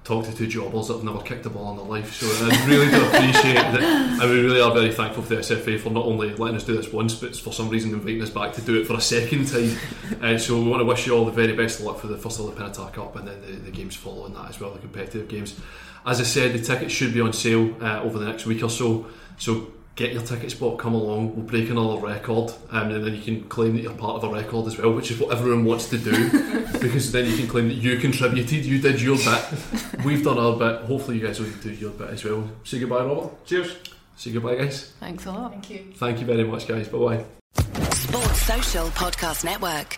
talk 0.03 0.25
to 0.25 0.35
two 0.35 0.47
jobbers 0.47 0.87
that 0.87 0.95
have 0.95 1.03
never 1.03 1.21
kicked 1.21 1.45
a 1.45 1.49
ball 1.49 1.71
in 1.71 1.77
their 1.77 1.85
life. 1.85 2.13
So 2.13 2.25
I 2.45 2.67
really 2.67 2.89
do 2.89 3.05
appreciate 3.07 3.57
it. 3.57 3.83
And 3.83 4.29
we 4.29 4.41
really 4.41 4.59
are 4.59 4.73
very 4.73 4.91
thankful 4.91 5.21
for 5.21 5.35
the 5.35 5.41
SFA 5.41 5.79
for 5.79 5.91
not 5.91 6.05
only 6.05 6.33
letting 6.33 6.55
us 6.55 6.63
do 6.63 6.75
this 6.75 6.91
once, 6.91 7.13
but 7.13 7.35
for 7.35 7.53
some 7.53 7.69
reason 7.69 7.93
inviting 7.93 8.21
us 8.21 8.31
back 8.31 8.53
to 8.53 8.61
do 8.61 8.81
it 8.81 8.87
for 8.87 8.95
a 8.95 9.01
second 9.01 9.47
time. 9.47 9.77
uh, 10.21 10.37
so 10.39 10.59
we 10.59 10.67
want 10.67 10.81
to 10.81 10.85
wish 10.85 11.05
you 11.05 11.15
all 11.15 11.25
the 11.25 11.31
very 11.31 11.53
best 11.53 11.79
of 11.79 11.85
luck 11.85 11.99
for 11.99 12.07
the 12.07 12.17
first 12.17 12.39
of 12.39 12.47
the 12.47 12.51
Pinatar 12.53 12.91
Cup 12.91 13.15
and 13.15 13.27
then 13.27 13.39
the, 13.41 13.51
the 13.51 13.71
games 13.71 13.95
following 13.95 14.33
that 14.33 14.49
as 14.49 14.59
well, 14.59 14.71
the 14.71 14.79
competitive 14.79 15.27
games. 15.27 15.59
As 16.05 16.19
I 16.19 16.23
said, 16.23 16.53
the 16.53 16.59
tickets 16.59 16.93
should 16.93 17.13
be 17.13 17.21
on 17.21 17.33
sale 17.33 17.75
uh, 17.81 18.01
over 18.01 18.19
the 18.19 18.25
next 18.25 18.45
week 18.45 18.63
or 18.63 18.69
so. 18.69 19.07
So 19.37 19.71
get 19.95 20.13
your 20.13 20.21
ticket 20.21 20.51
spot, 20.51 20.77
come 20.79 20.93
along, 20.93 21.35
we'll 21.35 21.45
break 21.45 21.69
another 21.69 21.99
record, 21.99 22.51
um, 22.71 22.91
and 22.91 23.05
then 23.05 23.13
you 23.13 23.21
can 23.21 23.43
claim 23.49 23.75
that 23.75 23.83
you're 23.83 23.93
part 23.93 24.15
of 24.15 24.23
a 24.23 24.33
record 24.33 24.67
as 24.67 24.77
well, 24.77 24.93
which 24.93 25.11
is 25.11 25.19
what 25.19 25.31
everyone 25.31 25.65
wants 25.65 25.89
to 25.89 25.97
do, 25.97 26.29
because 26.79 27.11
then 27.11 27.29
you 27.29 27.37
can 27.37 27.47
claim 27.47 27.67
that 27.67 27.75
you 27.75 27.97
contributed, 27.97 28.65
you 28.65 28.79
did 28.79 29.01
your 29.01 29.17
bit, 29.17 29.45
we've 30.05 30.23
done 30.23 30.39
our 30.39 30.55
bit, 30.57 30.85
hopefully 30.87 31.19
you 31.19 31.27
guys 31.27 31.39
will 31.39 31.49
do 31.61 31.71
your 31.71 31.91
bit 31.91 32.09
as 32.09 32.23
well. 32.23 32.49
Say 32.63 32.79
goodbye, 32.79 33.03
Robert. 33.03 33.45
Cheers. 33.45 33.75
Say 34.15 34.31
goodbye, 34.31 34.55
guys. 34.55 34.93
Thanks 34.99 35.25
a 35.25 35.31
lot. 35.31 35.51
Thank 35.51 35.69
you. 35.69 35.93
Thank 35.95 36.19
you 36.19 36.25
very 36.25 36.43
much, 36.43 36.67
guys. 36.67 36.87
Bye 36.87 36.97
bye. 36.97 37.25
Sports 37.91 38.41
Social 38.41 38.87
Podcast 38.89 39.43
Network. 39.43 39.97